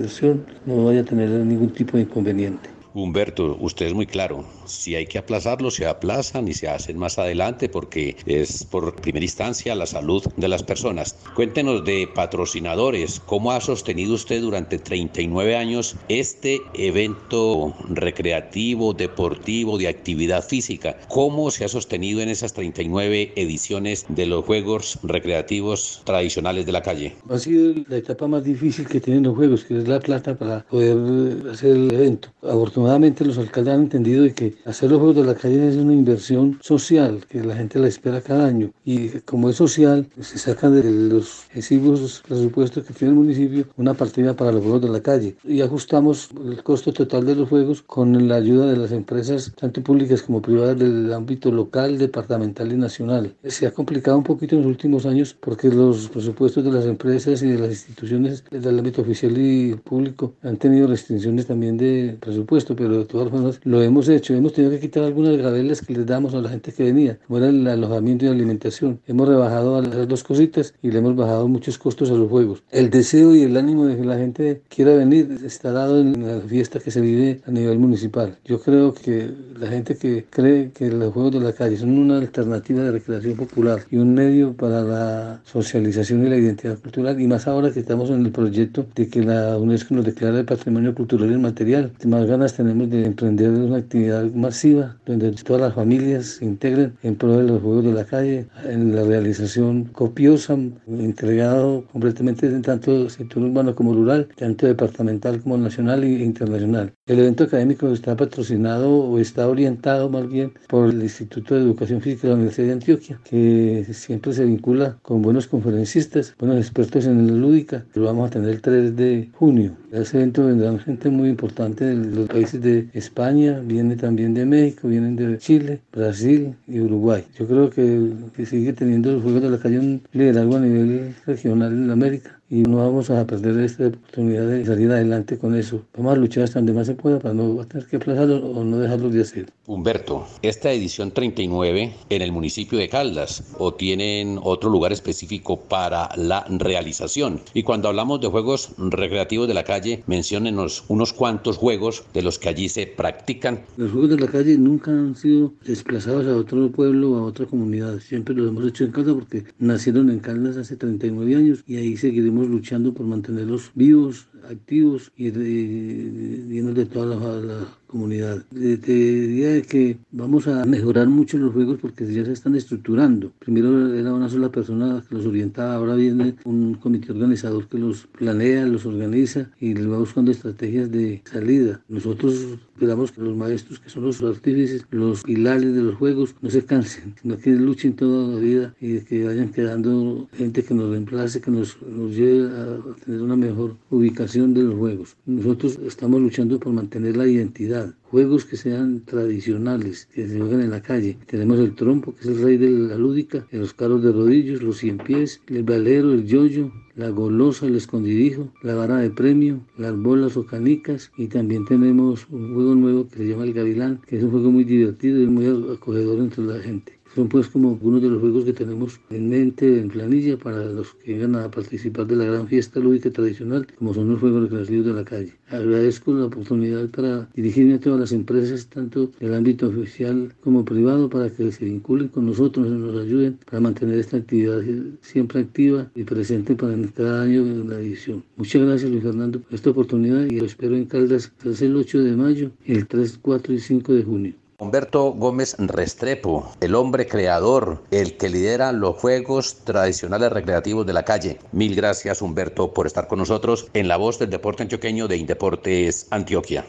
versión 0.00 0.44
no 0.66 0.84
vaya 0.84 1.00
a 1.00 1.04
tener 1.04 1.28
ningún 1.30 1.70
tipo 1.70 1.96
de 1.96 2.04
inconveniente. 2.04 2.68
Humberto, 2.94 3.56
usted 3.58 3.86
es 3.86 3.94
muy 3.94 4.06
claro. 4.06 4.44
Si 4.72 4.94
hay 4.94 5.06
que 5.06 5.18
aplazarlo, 5.18 5.70
se 5.70 5.86
aplazan 5.86 6.48
y 6.48 6.54
se 6.54 6.68
hacen 6.68 6.98
más 6.98 7.18
adelante 7.18 7.68
porque 7.68 8.16
es 8.26 8.64
por 8.64 8.96
primera 8.96 9.24
instancia 9.24 9.74
la 9.74 9.86
salud 9.86 10.24
de 10.36 10.48
las 10.48 10.62
personas. 10.62 11.16
Cuéntenos 11.34 11.84
de 11.84 12.08
patrocinadores. 12.12 13.20
¿Cómo 13.26 13.52
ha 13.52 13.60
sostenido 13.60 14.14
usted 14.14 14.40
durante 14.40 14.78
39 14.78 15.56
años 15.56 15.96
este 16.08 16.60
evento 16.74 17.74
recreativo, 17.88 18.92
deportivo, 18.94 19.78
de 19.78 19.88
actividad 19.88 20.42
física? 20.44 20.96
¿Cómo 21.08 21.50
se 21.50 21.64
ha 21.64 21.68
sostenido 21.68 22.20
en 22.20 22.28
esas 22.28 22.52
39 22.54 23.32
ediciones 23.36 24.06
de 24.08 24.26
los 24.26 24.44
Juegos 24.44 24.98
Recreativos 25.02 26.02
Tradicionales 26.04 26.66
de 26.66 26.72
la 26.72 26.82
Calle? 26.82 27.14
Ha 27.28 27.38
sido 27.38 27.74
la 27.88 27.96
etapa 27.96 28.26
más 28.26 28.44
difícil 28.44 28.86
que 28.88 29.00
tienen 29.00 29.24
los 29.24 29.36
Juegos, 29.36 29.64
que 29.64 29.78
es 29.78 29.88
la 29.88 30.00
plata 30.00 30.34
para 30.34 30.64
poder 30.64 31.50
hacer 31.50 31.70
el 31.72 31.92
evento. 31.92 32.28
Afortunadamente 32.42 33.24
los 33.24 33.38
alcaldes 33.38 33.74
han 33.74 33.82
entendido 33.82 34.24
de 34.24 34.34
que 34.34 34.54
hacer 34.64 34.90
los 34.90 34.98
Juegos 34.98 35.16
de 35.16 35.24
la 35.24 35.34
Calle 35.34 35.68
es 35.68 35.76
una 35.76 35.92
inversión 35.92 36.58
social, 36.60 37.24
que 37.28 37.42
la 37.42 37.56
gente 37.56 37.78
la 37.78 37.88
espera 37.88 38.20
cada 38.20 38.46
año. 38.46 38.70
Y 38.84 39.08
como 39.20 39.50
es 39.50 39.56
social, 39.56 40.06
se 40.20 40.38
sacan 40.38 40.74
de 40.74 40.90
los 40.90 41.44
exiguos 41.54 42.22
presupuestos 42.26 42.84
que 42.84 42.92
tiene 42.92 43.12
el 43.12 43.18
municipio 43.18 43.66
una 43.76 43.94
partida 43.94 44.34
para 44.34 44.52
los 44.52 44.62
Juegos 44.62 44.82
de 44.82 44.88
la 44.88 45.00
Calle. 45.00 45.36
Y 45.44 45.60
ajustamos 45.60 46.30
el 46.44 46.62
costo 46.62 46.92
total 46.92 47.26
de 47.26 47.34
los 47.34 47.48
Juegos 47.48 47.82
con 47.82 48.28
la 48.28 48.36
ayuda 48.36 48.66
de 48.66 48.76
las 48.76 48.92
empresas, 48.92 49.52
tanto 49.58 49.82
públicas 49.82 50.22
como 50.22 50.42
privadas 50.42 50.78
del 50.78 51.12
ámbito 51.12 51.50
local, 51.50 51.98
departamental 51.98 52.72
y 52.72 52.76
nacional. 52.76 53.34
Se 53.44 53.66
ha 53.66 53.72
complicado 53.72 54.18
un 54.18 54.24
poquito 54.24 54.56
en 54.56 54.62
los 54.62 54.70
últimos 54.70 55.06
años 55.06 55.36
porque 55.38 55.68
los 55.68 56.08
presupuestos 56.08 56.64
de 56.64 56.72
las 56.72 56.86
empresas 56.86 57.42
y 57.42 57.48
de 57.48 57.58
las 57.58 57.70
instituciones 57.70 58.44
del 58.50 58.78
ámbito 58.78 59.02
oficial 59.02 59.36
y 59.36 59.74
público 59.74 60.34
han 60.42 60.56
tenido 60.56 60.86
restricciones 60.86 61.46
también 61.46 61.76
de 61.76 62.16
presupuesto 62.20 62.74
pero 62.76 62.98
de 62.98 63.04
todas 63.04 63.30
formas 63.30 63.60
lo 63.64 63.82
hemos 63.82 64.08
hecho. 64.08 64.34
Hemos 64.42 64.54
tenido 64.54 64.72
que 64.72 64.80
quitar 64.80 65.04
algunas 65.04 65.36
graveles 65.36 65.82
que 65.82 65.94
les 65.94 66.04
damos 66.04 66.34
a 66.34 66.40
la 66.40 66.48
gente 66.48 66.72
que 66.72 66.82
venía, 66.82 67.16
como 67.28 67.38
era 67.38 67.48
el 67.48 67.64
alojamiento 67.64 68.24
y 68.24 68.28
la 68.28 68.34
alimentación. 68.34 68.98
Hemos 69.06 69.28
rebajado 69.28 69.80
las 69.80 70.08
dos 70.08 70.24
cositas 70.24 70.74
y 70.82 70.90
le 70.90 70.98
hemos 70.98 71.14
bajado 71.14 71.46
muchos 71.46 71.78
costos 71.78 72.10
a 72.10 72.14
los 72.14 72.28
juegos. 72.28 72.64
El 72.72 72.90
deseo 72.90 73.36
y 73.36 73.42
el 73.42 73.56
ánimo 73.56 73.86
de 73.86 73.96
que 73.96 74.04
la 74.04 74.18
gente 74.18 74.62
quiera 74.68 74.96
venir 74.96 75.38
está 75.44 75.70
dado 75.70 76.00
en 76.00 76.26
la 76.26 76.40
fiesta 76.40 76.80
que 76.80 76.90
se 76.90 77.00
vive 77.00 77.40
a 77.46 77.52
nivel 77.52 77.78
municipal. 77.78 78.36
Yo 78.44 78.60
creo 78.60 78.92
que 78.92 79.30
la 79.60 79.68
gente 79.68 79.94
que 79.94 80.26
cree 80.28 80.72
que 80.72 80.90
los 80.90 81.12
juegos 81.12 81.34
de 81.34 81.40
la 81.40 81.52
calle 81.52 81.76
son 81.76 81.96
una 81.96 82.18
alternativa 82.18 82.82
de 82.82 82.90
recreación 82.90 83.36
popular 83.36 83.82
y 83.92 83.98
un 83.98 84.12
medio 84.12 84.54
para 84.54 84.82
la 84.82 85.40
socialización 85.44 86.26
y 86.26 86.30
la 86.30 86.36
identidad 86.36 86.80
cultural, 86.80 87.20
y 87.20 87.28
más 87.28 87.46
ahora 87.46 87.70
que 87.70 87.78
estamos 87.78 88.10
en 88.10 88.26
el 88.26 88.32
proyecto 88.32 88.86
de 88.96 89.06
que 89.06 89.22
la 89.22 89.56
UNESCO 89.56 89.94
nos 89.94 90.04
declare 90.04 90.40
el 90.40 90.46
patrimonio 90.46 90.96
cultural 90.96 91.30
y 91.30 91.38
material, 91.38 91.92
más 92.06 92.26
ganas 92.26 92.56
tenemos 92.56 92.90
de 92.90 93.04
emprender 93.04 93.50
una 93.50 93.76
actividad 93.76 94.31
masiva 94.34 94.96
donde 95.06 95.32
todas 95.32 95.62
las 95.62 95.74
familias 95.74 96.26
se 96.26 96.44
integren 96.44 96.96
en 97.02 97.16
pro 97.16 97.36
de 97.36 97.44
los 97.44 97.62
juegos 97.62 97.84
de 97.84 97.92
la 97.92 98.04
calle, 98.04 98.46
en 98.64 98.94
la 98.94 99.04
realización 99.04 99.84
copiosa, 99.84 100.58
entregado 100.86 101.84
completamente 101.92 102.46
en 102.46 102.62
tanto 102.62 103.08
sector 103.08 103.42
urbano 103.42 103.74
como 103.74 103.94
rural, 103.94 104.28
tanto 104.36 104.66
departamental 104.66 105.40
como 105.40 105.56
nacional 105.56 106.04
e 106.04 106.24
internacional. 106.24 106.92
El 107.04 107.18
evento 107.18 107.42
académico 107.42 107.92
está 107.92 108.14
patrocinado 108.16 108.88
o 108.88 109.18
está 109.18 109.48
orientado 109.48 110.08
más 110.08 110.28
bien 110.28 110.52
por 110.68 110.88
el 110.88 111.02
Instituto 111.02 111.56
de 111.56 111.62
Educación 111.62 112.00
Física 112.00 112.22
de 112.22 112.28
la 112.28 112.34
Universidad 112.36 112.68
de 112.68 112.72
Antioquia, 112.74 113.20
que 113.24 113.84
siempre 113.92 114.32
se 114.32 114.44
vincula 114.44 115.00
con 115.02 115.20
buenos 115.20 115.48
conferencistas, 115.48 116.32
buenos 116.38 116.58
expertos 116.58 117.06
en 117.06 117.26
la 117.26 117.32
lúdica. 117.32 117.84
Lo 117.94 118.04
vamos 118.04 118.28
a 118.28 118.30
tener 118.30 118.50
el 118.50 118.60
3 118.60 118.94
de 118.94 119.30
junio. 119.32 119.76
A 119.92 119.96
ese 119.96 120.18
evento 120.18 120.46
vendrán 120.46 120.78
gente 120.78 121.10
muy 121.10 121.28
importante 121.28 121.86
de 121.86 121.96
los 121.96 122.28
países 122.28 122.62
de 122.62 122.88
España, 122.92 123.58
viene 123.64 123.96
también 123.96 124.32
de 124.32 124.46
México, 124.46 124.86
vienen 124.86 125.16
de 125.16 125.38
Chile, 125.38 125.80
Brasil 125.92 126.54
y 126.68 126.78
Uruguay. 126.78 127.24
Yo 127.36 127.48
creo 127.48 127.68
que, 127.68 128.12
que 128.32 128.46
sigue 128.46 128.74
teniendo 128.74 129.10
los 129.10 129.24
Juegos 129.24 129.42
de 129.42 129.50
la 129.50 129.58
Calle 129.58 129.80
un 129.80 130.02
liderazgo 130.12 130.54
a 130.54 130.60
nivel 130.60 131.16
regional 131.26 131.72
en 131.72 131.90
América 131.90 132.41
y 132.52 132.64
no 132.64 132.76
vamos 132.76 133.08
a 133.08 133.26
perder 133.26 133.58
esta 133.60 133.86
oportunidad 133.86 134.46
de 134.46 134.66
salir 134.66 134.92
adelante 134.92 135.38
con 135.38 135.56
eso. 135.56 135.80
Vamos 135.96 136.12
a 136.12 136.16
luchar 136.16 136.44
hasta 136.44 136.58
donde 136.58 136.74
más 136.74 136.86
se 136.86 136.94
pueda 136.94 137.18
para 137.18 137.32
no 137.32 137.66
tener 137.66 137.86
que 137.86 137.96
aplazarlo 137.96 138.46
o 138.46 138.62
no 138.62 138.78
dejarlo 138.78 139.08
de 139.08 139.22
hacer. 139.22 139.46
Humberto, 139.66 140.26
esta 140.42 140.70
edición 140.70 141.12
39 141.12 141.94
en 142.10 142.22
el 142.22 142.30
municipio 142.30 142.78
de 142.78 142.90
Caldas 142.90 143.54
o 143.56 143.72
tienen 143.72 144.38
otro 144.42 144.68
lugar 144.68 144.92
específico 144.92 145.60
para 145.60 146.10
la 146.16 146.44
realización. 146.50 147.40
Y 147.54 147.62
cuando 147.62 147.88
hablamos 147.88 148.20
de 148.20 148.28
juegos 148.28 148.74
recreativos 148.76 149.48
de 149.48 149.54
la 149.54 149.64
calle, 149.64 150.02
menciónenos 150.06 150.84
unos 150.88 151.14
cuantos 151.14 151.56
juegos 151.56 152.04
de 152.12 152.20
los 152.20 152.38
que 152.38 152.50
allí 152.50 152.68
se 152.68 152.86
practican. 152.86 153.60
Los 153.78 153.92
juegos 153.92 154.10
de 154.10 154.18
la 154.18 154.26
calle 154.26 154.58
nunca 154.58 154.90
han 154.90 155.16
sido 155.16 155.54
desplazados 155.64 156.26
a 156.26 156.36
otro 156.36 156.70
pueblo 156.70 157.12
o 157.12 157.16
a 157.16 157.22
otra 157.22 157.46
comunidad. 157.46 157.98
Siempre 158.00 158.34
los 158.34 158.48
hemos 158.48 158.66
hecho 158.66 158.84
en 158.84 158.92
Caldas 158.92 159.14
porque 159.14 159.44
nacieron 159.58 160.10
en 160.10 160.18
Caldas 160.18 160.58
hace 160.58 160.76
39 160.76 161.34
años 161.34 161.64
y 161.66 161.76
ahí 161.76 161.96
seguiremos 161.96 162.41
luchando 162.48 162.94
por 162.94 163.06
mantenerlos 163.06 163.70
vivos, 163.74 164.28
activos 164.48 165.12
y 165.16 165.30
de 165.30 166.86
toda 166.86 167.40
la, 167.40 167.66
comunidad. 167.92 168.42
Te 168.50 168.92
diría 168.94 169.60
que 169.60 169.98
vamos 170.12 170.48
a 170.48 170.64
mejorar 170.64 171.08
mucho 171.08 171.36
los 171.36 171.52
juegos 171.52 171.78
porque 171.78 172.10
ya 172.10 172.24
se 172.24 172.32
están 172.32 172.56
estructurando. 172.56 173.32
Primero 173.38 173.94
era 173.94 174.14
una 174.14 174.30
sola 174.30 174.50
persona 174.50 175.04
que 175.06 175.14
los 175.14 175.26
orientaba, 175.26 175.74
ahora 175.74 175.94
viene 175.94 176.36
un 176.44 176.72
comité 176.72 177.12
organizador 177.12 177.68
que 177.68 177.76
los 177.76 178.06
planea, 178.06 178.64
los 178.64 178.86
organiza 178.86 179.50
y 179.60 179.74
les 179.74 179.90
va 179.90 179.98
buscando 179.98 180.30
estrategias 180.30 180.90
de 180.90 181.22
salida. 181.30 181.82
Nosotros 181.90 182.56
esperamos 182.72 183.12
que 183.12 183.20
los 183.20 183.36
maestros, 183.36 183.78
que 183.78 183.90
son 183.90 184.04
los 184.04 184.22
artífices, 184.22 184.86
los 184.90 185.22
pilares 185.22 185.74
de 185.74 185.82
los 185.82 185.96
juegos, 185.96 186.34
no 186.40 186.48
se 186.48 186.64
cansen, 186.64 187.14
sino 187.20 187.36
que 187.36 187.50
luchen 187.50 187.94
toda 187.94 188.32
la 188.32 188.40
vida 188.40 188.74
y 188.80 189.00
que 189.00 189.24
vayan 189.24 189.50
quedando 189.50 190.28
gente 190.32 190.64
que 190.64 190.72
nos 190.72 190.88
reemplace, 190.88 191.42
que 191.42 191.50
nos, 191.50 191.76
nos 191.82 192.16
lleve 192.16 192.48
a 192.56 192.78
tener 193.04 193.20
una 193.20 193.36
mejor 193.36 193.76
ubicación 193.90 194.31
de 194.32 194.62
los 194.62 194.76
juegos. 194.76 195.16
Nosotros 195.26 195.78
estamos 195.86 196.18
luchando 196.18 196.58
por 196.58 196.72
mantener 196.72 197.18
la 197.18 197.26
identidad. 197.26 197.94
Juegos 198.04 198.46
que 198.46 198.56
sean 198.56 199.04
tradicionales, 199.04 200.08
que 200.14 200.26
se 200.26 200.38
jueguen 200.38 200.62
en 200.62 200.70
la 200.70 200.80
calle. 200.80 201.18
Tenemos 201.26 201.58
el 201.58 201.74
trompo, 201.74 202.14
que 202.14 202.22
es 202.22 202.26
el 202.28 202.42
rey 202.42 202.56
de 202.56 202.70
la 202.70 202.96
lúdica, 202.96 203.46
los 203.52 203.74
carros 203.74 204.02
de 204.02 204.10
rodillos, 204.10 204.62
los 204.62 204.78
cien 204.78 204.96
pies, 204.96 205.42
el 205.48 205.64
balero, 205.64 206.14
el 206.14 206.24
yoyo, 206.24 206.72
la 206.96 207.10
golosa, 207.10 207.66
el 207.66 207.76
escondidijo, 207.76 208.50
la 208.62 208.74
vara 208.74 208.98
de 208.98 209.10
premio, 209.10 209.60
las 209.76 209.94
bolas 209.94 210.38
o 210.38 210.46
canicas 210.46 211.12
y 211.18 211.26
también 211.26 211.66
tenemos 211.66 212.26
un 212.30 212.54
juego 212.54 212.74
nuevo 212.74 213.08
que 213.08 213.18
se 213.18 213.28
llama 213.28 213.44
el 213.44 213.52
gavilán, 213.52 214.00
que 214.06 214.16
es 214.16 214.22
un 214.22 214.30
juego 214.30 214.50
muy 214.50 214.64
divertido 214.64 215.20
y 215.20 215.26
muy 215.26 215.46
acogedor 215.74 216.20
entre 216.20 216.44
la 216.44 216.58
gente. 216.58 217.01
Son 217.14 217.28
pues 217.28 217.48
como 217.48 217.70
algunos 217.70 218.00
de 218.00 218.08
los 218.08 218.20
juegos 218.20 218.44
que 218.44 218.54
tenemos 218.54 218.98
en 219.10 219.28
mente 219.28 219.78
en 219.78 219.88
planilla 219.88 220.38
para 220.38 220.64
los 220.64 220.94
que 220.94 221.12
vengan 221.12 221.36
a 221.36 221.50
participar 221.50 222.06
de 222.06 222.16
la 222.16 222.24
gran 222.24 222.48
fiesta 222.48 222.80
lúdica 222.80 223.10
tradicional, 223.10 223.66
como 223.78 223.92
son 223.92 224.08
los 224.08 224.20
juegos 224.20 224.44
recreativos 224.44 224.86
de 224.86 224.92
la 224.94 225.04
calle. 225.04 225.34
Agradezco 225.50 226.14
la 226.14 226.26
oportunidad 226.26 226.88
para 226.88 227.28
dirigirme 227.34 227.74
a 227.74 227.80
todas 227.80 228.00
las 228.00 228.12
empresas, 228.12 228.66
tanto 228.66 229.10
del 229.20 229.34
ámbito 229.34 229.68
oficial 229.68 230.32
como 230.40 230.64
privado, 230.64 231.10
para 231.10 231.28
que 231.28 231.52
se 231.52 231.66
vinculen 231.66 232.08
con 232.08 232.24
nosotros 232.24 232.66
y 232.66 232.70
nos 232.70 232.98
ayuden 232.98 233.38
para 233.44 233.60
mantener 233.60 233.98
esta 233.98 234.16
actividad 234.16 234.62
siempre 235.02 235.40
activa 235.40 235.90
y 235.94 236.04
presente 236.04 236.54
para 236.54 236.74
cada 236.94 237.22
año 237.24 237.42
en 237.42 237.68
la 237.68 237.78
edición. 237.78 238.24
Muchas 238.36 238.62
gracias 238.62 238.90
Luis 238.90 239.02
Fernando 239.02 239.40
por 239.40 239.54
esta 239.54 239.68
oportunidad 239.68 240.24
y 240.24 240.40
lo 240.40 240.46
espero 240.46 240.76
en 240.76 240.86
Caldas 240.86 241.30
el 241.60 241.76
8 241.76 242.02
de 242.04 242.16
mayo, 242.16 242.50
el 242.64 242.86
3, 242.86 243.18
4 243.20 243.52
y 243.52 243.58
5 243.58 243.92
de 243.92 244.02
junio. 244.02 244.41
Humberto 244.62 245.10
Gómez 245.10 245.56
Restrepo, 245.58 246.52
el 246.60 246.76
hombre 246.76 247.08
creador, 247.08 247.82
el 247.90 248.16
que 248.16 248.28
lidera 248.28 248.70
los 248.70 248.94
juegos 248.94 249.64
tradicionales 249.64 250.30
recreativos 250.30 250.86
de 250.86 250.92
la 250.92 251.04
calle. 251.04 251.40
Mil 251.50 251.74
gracias 251.74 252.22
Humberto 252.22 252.72
por 252.72 252.86
estar 252.86 253.08
con 253.08 253.18
nosotros 253.18 253.66
en 253.74 253.88
la 253.88 253.96
voz 253.96 254.20
del 254.20 254.30
deporte 254.30 254.62
antioqueño 254.62 255.08
de 255.08 255.16
Indeportes 255.16 256.06
Antioquia. 256.12 256.64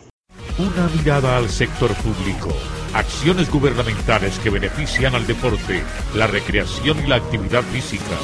Una 0.58 0.90
mirada 0.98 1.38
al 1.38 1.48
sector 1.50 1.94
público. 1.98 2.50
Acciones 2.96 3.52
gubernamentales 3.52 4.40
que 4.40 4.50
benefician 4.50 5.14
al 5.14 5.28
deporte, 5.28 5.84
la 6.16 6.26
recreación 6.26 6.98
y 6.98 7.08
la 7.08 7.18
actividad 7.18 7.62
física. 7.62 8.18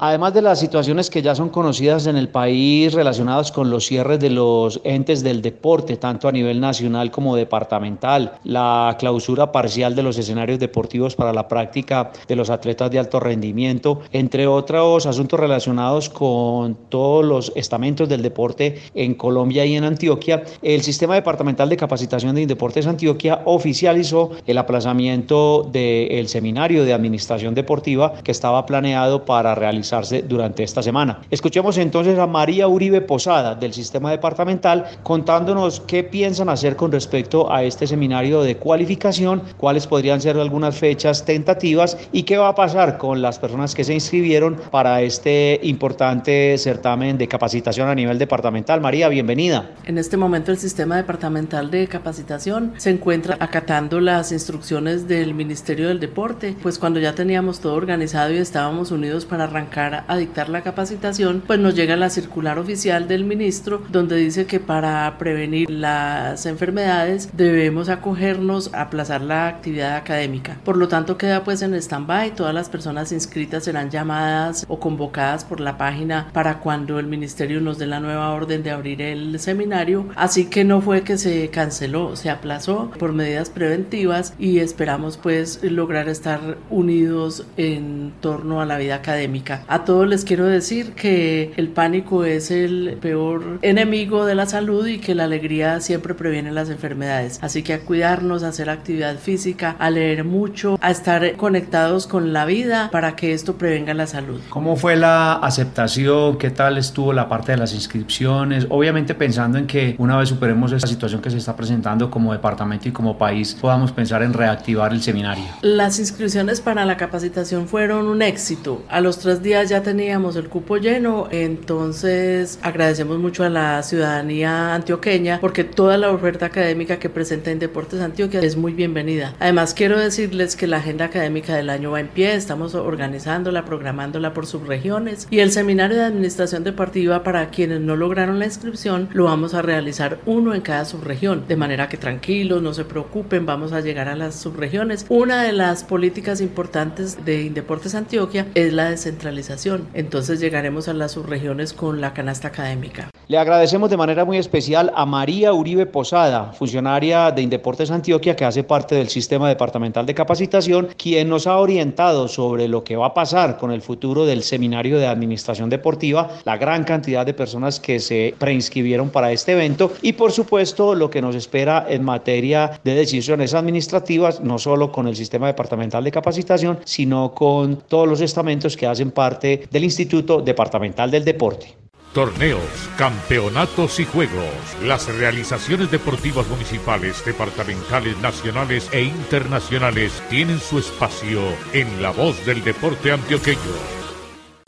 Además 0.00 0.32
de 0.32 0.42
las 0.42 0.60
situaciones 0.60 1.10
que 1.10 1.22
ya 1.22 1.34
son 1.34 1.48
conocidas 1.48 2.06
en 2.06 2.16
el 2.16 2.28
país 2.28 2.92
relacionadas 2.92 3.50
con 3.50 3.68
los 3.68 3.84
cierres 3.86 4.20
de 4.20 4.30
los 4.30 4.80
entes 4.84 5.24
del 5.24 5.42
deporte, 5.42 5.96
tanto 5.96 6.28
a 6.28 6.32
nivel 6.32 6.60
nacional 6.60 7.10
como 7.10 7.34
departamental, 7.34 8.34
la 8.44 8.94
clausura 9.00 9.50
parcial 9.50 9.96
de 9.96 10.04
los 10.04 10.16
escenarios 10.16 10.60
deportivos 10.60 11.16
para 11.16 11.32
la 11.32 11.48
práctica 11.48 12.12
de 12.28 12.36
los 12.36 12.48
atletas 12.48 12.92
de 12.92 13.00
alto 13.00 13.18
rendimiento, 13.18 14.00
entre 14.12 14.46
otros 14.46 15.04
asuntos 15.06 15.40
relacionados 15.40 16.08
con 16.08 16.76
todos 16.88 17.24
los 17.24 17.52
estamentos 17.56 18.08
del 18.08 18.22
deporte 18.22 18.80
en 18.94 19.16
Colombia 19.16 19.66
y 19.66 19.74
en 19.74 19.82
Antioquia, 19.82 20.44
el 20.62 20.82
Sistema 20.82 21.16
Departamental 21.16 21.68
de 21.68 21.76
Capacitación 21.76 22.36
de 22.36 22.42
Indeportes 22.42 22.86
Antioquia 22.86 23.42
oficializó 23.46 24.30
el 24.46 24.58
aplazamiento 24.58 25.68
del 25.72 26.28
seminario 26.28 26.84
de 26.84 26.92
administración 26.92 27.56
deportiva 27.56 28.14
que 28.22 28.30
estaba 28.30 28.64
planeado 28.64 29.24
para 29.24 29.56
realizar 29.56 29.87
durante 30.28 30.62
esta 30.62 30.82
semana. 30.82 31.20
Escuchemos 31.30 31.78
entonces 31.78 32.18
a 32.18 32.26
María 32.26 32.68
Uribe 32.68 33.00
Posada 33.00 33.54
del 33.54 33.72
sistema 33.72 34.10
departamental 34.10 34.84
contándonos 35.02 35.80
qué 35.80 36.04
piensan 36.04 36.48
hacer 36.48 36.76
con 36.76 36.92
respecto 36.92 37.50
a 37.50 37.62
este 37.64 37.86
seminario 37.86 38.42
de 38.42 38.56
cualificación, 38.56 39.42
cuáles 39.56 39.86
podrían 39.86 40.20
ser 40.20 40.36
algunas 40.36 40.76
fechas 40.76 41.24
tentativas 41.24 41.96
y 42.12 42.24
qué 42.24 42.36
va 42.36 42.48
a 42.48 42.54
pasar 42.54 42.98
con 42.98 43.22
las 43.22 43.38
personas 43.38 43.74
que 43.74 43.84
se 43.84 43.94
inscribieron 43.94 44.56
para 44.70 45.00
este 45.02 45.58
importante 45.62 46.56
certamen 46.58 47.16
de 47.16 47.28
capacitación 47.28 47.88
a 47.88 47.94
nivel 47.94 48.18
departamental. 48.18 48.80
María, 48.80 49.08
bienvenida. 49.08 49.70
En 49.84 49.98
este 49.98 50.16
momento 50.16 50.52
el 50.52 50.58
sistema 50.58 50.96
departamental 50.96 51.70
de 51.70 51.88
capacitación 51.88 52.74
se 52.76 52.90
encuentra 52.90 53.36
acatando 53.40 54.00
las 54.00 54.32
instrucciones 54.32 55.08
del 55.08 55.34
Ministerio 55.34 55.88
del 55.88 56.00
Deporte, 56.00 56.54
pues 56.62 56.78
cuando 56.78 57.00
ya 57.00 57.14
teníamos 57.14 57.60
todo 57.60 57.74
organizado 57.74 58.32
y 58.32 58.38
estábamos 58.38 58.90
unidos 58.90 59.24
para 59.24 59.44
arrancar 59.44 59.77
a 59.78 60.16
dictar 60.16 60.48
la 60.48 60.62
capacitación, 60.62 61.42
pues 61.46 61.60
nos 61.60 61.74
llega 61.74 61.96
la 61.96 62.10
circular 62.10 62.58
oficial 62.58 63.06
del 63.06 63.24
ministro 63.24 63.82
donde 63.90 64.16
dice 64.16 64.46
que 64.46 64.60
para 64.60 65.16
prevenir 65.18 65.70
las 65.70 66.46
enfermedades 66.46 67.30
debemos 67.32 67.88
acogernos 67.88 68.74
a 68.74 68.82
aplazar 68.82 69.20
la 69.20 69.46
actividad 69.46 69.96
académica. 69.96 70.56
Por 70.64 70.76
lo 70.76 70.88
tanto, 70.88 71.16
queda 71.16 71.44
pues 71.44 71.62
en 71.62 71.74
stand-by. 71.74 72.34
Todas 72.34 72.54
las 72.54 72.68
personas 72.68 73.12
inscritas 73.12 73.64
serán 73.64 73.90
llamadas 73.90 74.66
o 74.68 74.80
convocadas 74.80 75.44
por 75.44 75.60
la 75.60 75.78
página 75.78 76.28
para 76.32 76.58
cuando 76.58 76.98
el 76.98 77.06
ministerio 77.06 77.60
nos 77.60 77.78
dé 77.78 77.86
la 77.86 78.00
nueva 78.00 78.30
orden 78.30 78.62
de 78.62 78.70
abrir 78.70 79.00
el 79.00 79.38
seminario. 79.38 80.06
Así 80.16 80.46
que 80.46 80.64
no 80.64 80.80
fue 80.80 81.02
que 81.02 81.18
se 81.18 81.48
canceló, 81.50 82.16
se 82.16 82.30
aplazó 82.30 82.90
por 82.98 83.12
medidas 83.12 83.50
preventivas 83.50 84.34
y 84.38 84.58
esperamos 84.58 85.16
pues 85.16 85.62
lograr 85.62 86.08
estar 86.08 86.58
unidos 86.70 87.46
en 87.56 88.12
torno 88.20 88.60
a 88.60 88.66
la 88.66 88.78
vida 88.78 88.96
académica. 88.96 89.62
A 89.70 89.84
todos 89.84 90.08
les 90.08 90.24
quiero 90.24 90.46
decir 90.46 90.94
que 90.94 91.52
el 91.58 91.68
pánico 91.68 92.24
es 92.24 92.50
el 92.50 92.96
peor 93.02 93.58
enemigo 93.60 94.24
de 94.24 94.34
la 94.34 94.46
salud 94.46 94.86
y 94.86 94.96
que 94.96 95.14
la 95.14 95.24
alegría 95.24 95.82
siempre 95.82 96.14
previene 96.14 96.52
las 96.52 96.70
enfermedades. 96.70 97.38
Así 97.42 97.62
que 97.62 97.74
a 97.74 97.80
cuidarnos, 97.80 98.44
a 98.44 98.48
hacer 98.48 98.70
actividad 98.70 99.18
física, 99.18 99.76
a 99.78 99.90
leer 99.90 100.24
mucho, 100.24 100.78
a 100.80 100.90
estar 100.90 101.36
conectados 101.36 102.06
con 102.06 102.32
la 102.32 102.46
vida 102.46 102.88
para 102.90 103.14
que 103.14 103.34
esto 103.34 103.56
prevenga 103.56 103.92
la 103.92 104.06
salud. 104.06 104.40
¿Cómo 104.48 104.74
fue 104.76 104.96
la 104.96 105.34
aceptación? 105.34 106.38
¿Qué 106.38 106.48
tal 106.48 106.78
estuvo 106.78 107.12
la 107.12 107.28
parte 107.28 107.52
de 107.52 107.58
las 107.58 107.74
inscripciones? 107.74 108.66
Obviamente 108.70 109.14
pensando 109.14 109.58
en 109.58 109.66
que 109.66 109.96
una 109.98 110.16
vez 110.16 110.30
superemos 110.30 110.72
esta 110.72 110.86
situación 110.86 111.20
que 111.20 111.28
se 111.28 111.36
está 111.36 111.54
presentando 111.56 112.10
como 112.10 112.32
departamento 112.32 112.88
y 112.88 112.92
como 112.92 113.18
país, 113.18 113.54
podamos 113.60 113.92
pensar 113.92 114.22
en 114.22 114.32
reactivar 114.32 114.94
el 114.94 115.02
seminario. 115.02 115.44
Las 115.60 115.98
inscripciones 115.98 116.62
para 116.62 116.86
la 116.86 116.96
capacitación 116.96 117.68
fueron 117.68 118.06
un 118.06 118.22
éxito. 118.22 118.82
A 118.88 119.02
los 119.02 119.18
tres 119.18 119.42
días 119.42 119.57
ya 119.64 119.82
teníamos 119.82 120.36
el 120.36 120.48
cupo 120.48 120.76
lleno, 120.76 121.28
entonces 121.30 122.58
agradecemos 122.62 123.18
mucho 123.18 123.44
a 123.44 123.48
la 123.48 123.82
ciudadanía 123.82 124.74
antioqueña 124.74 125.38
porque 125.40 125.64
toda 125.64 125.98
la 125.98 126.10
oferta 126.10 126.46
académica 126.46 126.98
que 126.98 127.08
presenta 127.08 127.50
en 127.50 127.58
Deportes 127.58 128.00
Antioquia 128.00 128.40
es 128.40 128.56
muy 128.56 128.72
bienvenida. 128.72 129.34
Además 129.38 129.74
quiero 129.74 129.98
decirles 129.98 130.56
que 130.56 130.66
la 130.66 130.78
agenda 130.78 131.06
académica 131.06 131.54
del 131.54 131.70
año 131.70 131.90
va 131.90 132.00
en 132.00 132.08
pie, 132.08 132.34
estamos 132.34 132.74
organizándola, 132.74 133.64
programándola 133.64 134.34
por 134.34 134.46
subregiones 134.46 135.26
y 135.30 135.40
el 135.40 135.50
seminario 135.50 135.96
de 135.96 136.04
administración 136.04 136.64
deportiva 136.64 137.22
para 137.22 137.50
quienes 137.50 137.80
no 137.80 137.96
lograron 137.96 138.38
la 138.38 138.46
inscripción 138.46 139.08
lo 139.12 139.24
vamos 139.24 139.54
a 139.54 139.62
realizar 139.62 140.20
uno 140.26 140.54
en 140.54 140.60
cada 140.60 140.84
subregión, 140.84 141.46
de 141.48 141.56
manera 141.56 141.88
que 141.88 141.96
tranquilos, 141.96 142.62
no 142.62 142.74
se 142.74 142.84
preocupen, 142.84 143.46
vamos 143.46 143.72
a 143.72 143.80
llegar 143.80 144.08
a 144.08 144.16
las 144.16 144.34
subregiones. 144.34 145.06
Una 145.08 145.42
de 145.42 145.52
las 145.52 145.84
políticas 145.84 146.40
importantes 146.40 147.24
de 147.24 147.42
Indeportes 147.42 147.94
Antioquia 147.94 148.46
es 148.54 148.72
la 148.72 148.90
descentralización 148.90 149.47
organización. 149.48 149.88
Entonces 149.94 150.40
llegaremos 150.40 150.88
a 150.88 150.92
las 150.92 151.12
subregiones 151.12 151.72
con 151.72 152.00
la 152.00 152.12
canasta 152.12 152.48
académica. 152.48 153.10
Le 153.28 153.38
agradecemos 153.38 153.90
de 153.90 153.96
manera 153.96 154.24
muy 154.24 154.38
especial 154.38 154.92
a 154.94 155.04
María 155.04 155.52
Uribe 155.52 155.86
Posada, 155.86 156.52
funcionaria 156.52 157.30
de 157.30 157.42
Indeportes 157.42 157.90
Antioquia, 157.90 158.36
que 158.36 158.44
hace 158.44 158.64
parte 158.64 158.94
del 158.94 159.08
sistema 159.08 159.48
departamental 159.48 160.06
de 160.06 160.14
capacitación, 160.14 160.88
quien 160.96 161.28
nos 161.28 161.46
ha 161.46 161.58
orientado 161.58 162.28
sobre 162.28 162.68
lo 162.68 162.84
que 162.84 162.96
va 162.96 163.08
a 163.08 163.14
pasar 163.14 163.58
con 163.58 163.70
el 163.70 163.82
futuro 163.82 164.24
del 164.24 164.42
seminario 164.42 164.98
de 164.98 165.06
administración 165.06 165.68
deportiva, 165.68 166.30
la 166.44 166.56
gran 166.56 166.84
cantidad 166.84 167.26
de 167.26 167.34
personas 167.34 167.80
que 167.80 168.00
se 168.00 168.34
preinscribieron 168.38 169.10
para 169.10 169.30
este 169.32 169.52
evento 169.52 169.92
y 170.02 170.14
por 170.14 170.32
supuesto 170.32 170.94
lo 170.94 171.10
que 171.10 171.20
nos 171.20 171.34
espera 171.34 171.86
en 171.88 172.04
materia 172.04 172.80
de 172.82 172.94
decisiones 172.94 173.54
administrativas, 173.54 174.40
no 174.40 174.58
solo 174.58 174.90
con 174.90 175.06
el 175.06 175.16
sistema 175.16 175.48
departamental 175.48 176.02
de 176.02 176.10
capacitación, 176.10 176.78
sino 176.84 177.34
con 177.34 177.76
todos 177.76 178.08
los 178.08 178.20
estamentos 178.20 178.76
que 178.76 178.86
hacen 178.86 179.10
parte 179.10 179.37
del 179.40 179.84
Instituto 179.84 180.40
Departamental 180.40 181.10
del 181.10 181.24
Deporte. 181.24 181.76
Torneos, 182.12 182.60
campeonatos 182.96 184.00
y 184.00 184.04
juegos. 184.04 184.44
Las 184.82 185.14
realizaciones 185.14 185.90
deportivas 185.90 186.48
municipales, 186.48 187.24
departamentales, 187.24 188.18
nacionales 188.18 188.88
e 188.92 189.02
internacionales 189.02 190.22
tienen 190.30 190.58
su 190.58 190.78
espacio 190.78 191.40
en 191.74 192.02
la 192.02 192.10
voz 192.10 192.44
del 192.46 192.64
deporte 192.64 193.12
antioqueño. 193.12 193.98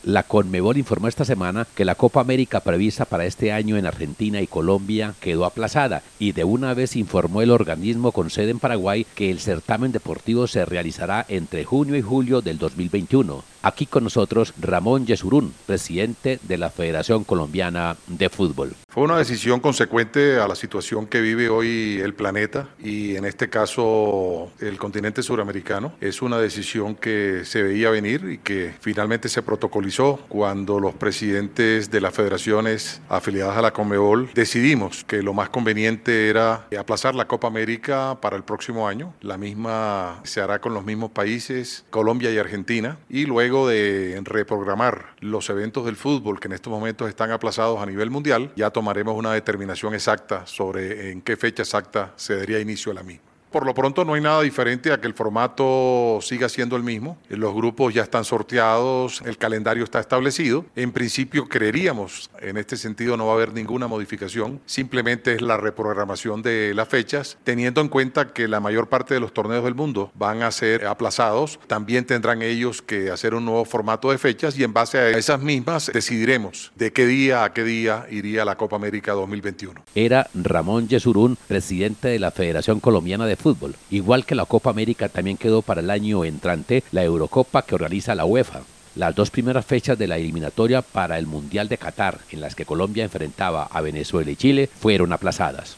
La 0.03 0.23
Conmebol 0.23 0.77
informó 0.77 1.07
esta 1.07 1.25
semana 1.25 1.67
que 1.75 1.85
la 1.85 1.93
Copa 1.93 2.21
América 2.21 2.59
prevista 2.59 3.05
para 3.05 3.25
este 3.25 3.51
año 3.51 3.77
en 3.77 3.85
Argentina 3.85 4.41
y 4.41 4.47
Colombia 4.47 5.13
quedó 5.19 5.45
aplazada 5.45 6.01
y 6.17 6.31
de 6.31 6.43
una 6.43 6.73
vez 6.73 6.95
informó 6.95 7.43
el 7.43 7.51
organismo 7.51 8.11
con 8.11 8.31
sede 8.31 8.49
en 8.49 8.57
Paraguay 8.57 9.05
que 9.13 9.29
el 9.29 9.39
certamen 9.39 9.91
deportivo 9.91 10.47
se 10.47 10.65
realizará 10.65 11.23
entre 11.27 11.65
junio 11.65 11.95
y 11.95 12.01
julio 12.01 12.41
del 12.41 12.57
2021. 12.57 13.50
Aquí 13.63 13.85
con 13.85 14.03
nosotros 14.03 14.53
Ramón 14.59 15.05
Yesurún, 15.05 15.53
presidente 15.67 16.39
de 16.41 16.57
la 16.57 16.71
Federación 16.71 17.23
Colombiana 17.23 17.95
de 18.07 18.29
Fútbol. 18.29 18.73
Fue 18.89 19.03
una 19.03 19.17
decisión 19.17 19.59
consecuente 19.59 20.39
a 20.39 20.47
la 20.47 20.55
situación 20.55 21.05
que 21.05 21.21
vive 21.21 21.47
hoy 21.47 21.99
el 22.03 22.15
planeta 22.15 22.69
y 22.83 23.15
en 23.15 23.25
este 23.25 23.49
caso 23.49 24.51
el 24.59 24.77
continente 24.77 25.21
suramericano. 25.21 25.93
Es 26.01 26.23
una 26.23 26.39
decisión 26.39 26.95
que 26.95 27.43
se 27.45 27.61
veía 27.61 27.91
venir 27.91 28.25
y 28.31 28.37
que 28.39 28.73
finalmente 28.81 29.29
se 29.29 29.43
protocolizó 29.43 30.19
cuando 30.27 30.79
los 30.79 30.95
presidentes 30.95 31.91
de 31.91 32.01
las 32.01 32.15
federaciones 32.15 33.01
afiliadas 33.09 33.57
a 33.57 33.61
la 33.61 33.71
Conmebol 33.71 34.31
decidimos 34.33 35.03
que 35.03 35.21
lo 35.21 35.33
más 35.33 35.49
conveniente 35.49 36.29
era 36.29 36.67
aplazar 36.77 37.13
la 37.13 37.27
Copa 37.27 37.47
América 37.47 38.17
para 38.21 38.37
el 38.37 38.43
próximo 38.43 38.87
año. 38.87 39.13
La 39.21 39.37
misma 39.37 40.19
se 40.23 40.41
hará 40.41 40.59
con 40.59 40.73
los 40.73 40.83
mismos 40.83 41.11
países, 41.11 41.85
Colombia 41.91 42.31
y 42.31 42.39
Argentina, 42.39 42.97
y 43.07 43.25
de 43.51 44.19
reprogramar 44.23 45.15
los 45.19 45.49
eventos 45.49 45.85
del 45.85 45.97
fútbol 45.97 46.39
que 46.39 46.47
en 46.47 46.53
estos 46.53 46.71
momentos 46.71 47.09
están 47.09 47.31
aplazados 47.31 47.81
a 47.81 47.85
nivel 47.85 48.09
mundial, 48.09 48.51
ya 48.55 48.69
tomaremos 48.69 49.15
una 49.15 49.33
determinación 49.33 49.93
exacta 49.93 50.45
sobre 50.47 51.11
en 51.11 51.21
qué 51.21 51.35
fecha 51.35 51.63
exacta 51.63 52.13
se 52.15 52.37
daría 52.37 52.59
inicio 52.59 52.91
a 52.91 52.95
la 52.95 53.03
misma. 53.03 53.30
Por 53.51 53.65
lo 53.65 53.73
pronto 53.73 54.05
no 54.05 54.13
hay 54.13 54.21
nada 54.21 54.41
diferente 54.41 54.93
a 54.93 55.01
que 55.01 55.07
el 55.07 55.13
formato 55.13 56.19
siga 56.21 56.47
siendo 56.47 56.77
el 56.77 56.83
mismo. 56.83 57.17
Los 57.27 57.53
grupos 57.53 57.93
ya 57.93 58.01
están 58.01 58.23
sorteados, 58.23 59.21
el 59.25 59.37
calendario 59.37 59.83
está 59.83 59.99
establecido. 59.99 60.65
En 60.77 60.93
principio 60.93 61.49
creeríamos, 61.49 62.29
en 62.39 62.55
este 62.55 62.77
sentido 62.77 63.17
no 63.17 63.25
va 63.25 63.33
a 63.33 63.35
haber 63.35 63.53
ninguna 63.53 63.87
modificación, 63.87 64.61
simplemente 64.65 65.35
es 65.35 65.41
la 65.41 65.57
reprogramación 65.57 66.41
de 66.41 66.73
las 66.73 66.87
fechas, 66.87 67.37
teniendo 67.43 67.81
en 67.81 67.89
cuenta 67.89 68.31
que 68.31 68.47
la 68.47 68.61
mayor 68.61 68.87
parte 68.87 69.13
de 69.13 69.19
los 69.19 69.33
torneos 69.33 69.65
del 69.65 69.75
mundo 69.75 70.11
van 70.15 70.43
a 70.43 70.51
ser 70.51 70.85
aplazados. 70.85 71.59
También 71.67 72.05
tendrán 72.05 72.41
ellos 72.41 72.81
que 72.81 73.11
hacer 73.11 73.33
un 73.33 73.43
nuevo 73.43 73.65
formato 73.65 74.11
de 74.11 74.17
fechas 74.17 74.57
y 74.57 74.63
en 74.63 74.71
base 74.71 74.97
a 74.97 75.09
esas 75.09 75.41
mismas 75.41 75.91
decidiremos 75.93 76.71
de 76.75 76.93
qué 76.93 77.05
día 77.05 77.43
a 77.43 77.51
qué 77.51 77.65
día 77.65 78.05
iría 78.09 78.45
la 78.45 78.55
Copa 78.55 78.77
América 78.77 79.11
2021. 79.11 79.83
Era 79.93 80.29
Ramón 80.33 80.87
Yesurún, 80.87 81.37
presidente 81.47 82.07
de 82.07 82.19
la 82.19 82.31
Federación 82.31 82.79
Colombiana 82.79 83.25
de 83.25 83.40
fútbol. 83.41 83.75
Igual 83.89 84.25
que 84.25 84.35
la 84.35 84.45
Copa 84.45 84.69
América 84.69 85.09
también 85.09 85.37
quedó 85.37 85.61
para 85.61 85.81
el 85.81 85.89
año 85.89 86.23
entrante 86.23 86.83
la 86.91 87.03
Eurocopa 87.03 87.63
que 87.63 87.75
organiza 87.75 88.15
la 88.15 88.25
UEFA. 88.25 88.61
Las 88.95 89.15
dos 89.15 89.29
primeras 89.29 89.65
fechas 89.65 89.97
de 89.97 90.07
la 90.07 90.17
eliminatoria 90.17 90.81
para 90.81 91.17
el 91.17 91.25
Mundial 91.25 91.67
de 91.69 91.77
Qatar, 91.77 92.19
en 92.29 92.41
las 92.41 92.55
que 92.55 92.65
Colombia 92.65 93.03
enfrentaba 93.03 93.63
a 93.63 93.81
Venezuela 93.81 94.31
y 94.31 94.35
Chile, 94.35 94.69
fueron 94.79 95.13
aplazadas. 95.13 95.77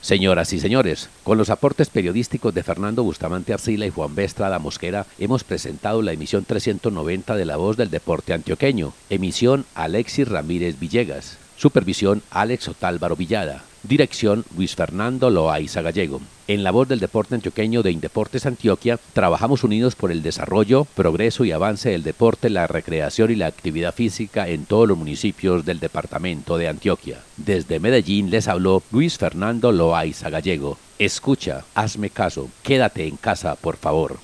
Señoras 0.00 0.52
y 0.52 0.58
señores, 0.58 1.08
con 1.22 1.38
los 1.38 1.48
aportes 1.48 1.88
periodísticos 1.88 2.52
de 2.52 2.64
Fernando 2.64 3.04
Bustamante 3.04 3.52
Arcila 3.52 3.86
y 3.86 3.90
Juan 3.90 4.16
B. 4.16 4.24
Estrada 4.24 4.58
Mosquera, 4.58 5.06
hemos 5.18 5.44
presentado 5.44 6.02
la 6.02 6.12
emisión 6.12 6.44
390 6.44 7.36
de 7.36 7.44
La 7.44 7.56
Voz 7.56 7.76
del 7.76 7.88
Deporte 7.88 8.32
Antioqueño, 8.32 8.94
emisión 9.10 9.64
Alexis 9.76 10.26
Ramírez 10.26 10.80
Villegas. 10.80 11.38
Supervisión 11.62 12.22
Alex 12.32 12.66
Otálvaro 12.66 13.14
Villada. 13.14 13.62
Dirección 13.84 14.44
Luis 14.56 14.74
Fernando 14.74 15.30
Loaiza 15.30 15.80
Gallego. 15.80 16.20
En 16.48 16.64
la 16.64 16.72
voz 16.72 16.88
del 16.88 16.98
deporte 16.98 17.36
antioqueño 17.36 17.84
de 17.84 17.92
Indeportes 17.92 18.46
Antioquia, 18.46 18.98
trabajamos 19.12 19.62
unidos 19.62 19.94
por 19.94 20.10
el 20.10 20.24
desarrollo, 20.24 20.88
progreso 20.96 21.44
y 21.44 21.52
avance 21.52 21.90
del 21.90 22.02
deporte, 22.02 22.50
la 22.50 22.66
recreación 22.66 23.30
y 23.30 23.36
la 23.36 23.46
actividad 23.46 23.94
física 23.94 24.48
en 24.48 24.66
todos 24.66 24.88
los 24.88 24.98
municipios 24.98 25.64
del 25.64 25.78
departamento 25.78 26.58
de 26.58 26.66
Antioquia. 26.66 27.20
Desde 27.36 27.78
Medellín 27.78 28.28
les 28.28 28.48
habló 28.48 28.82
Luis 28.90 29.16
Fernando 29.16 29.70
Loaiza 29.70 30.30
Gallego. 30.30 30.78
Escucha, 30.98 31.64
hazme 31.76 32.10
caso, 32.10 32.50
quédate 32.64 33.06
en 33.06 33.16
casa, 33.16 33.54
por 33.54 33.76
favor. 33.76 34.18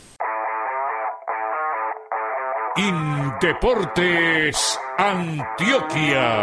Indeportes 2.77 4.77
Antioquia. 4.99 6.43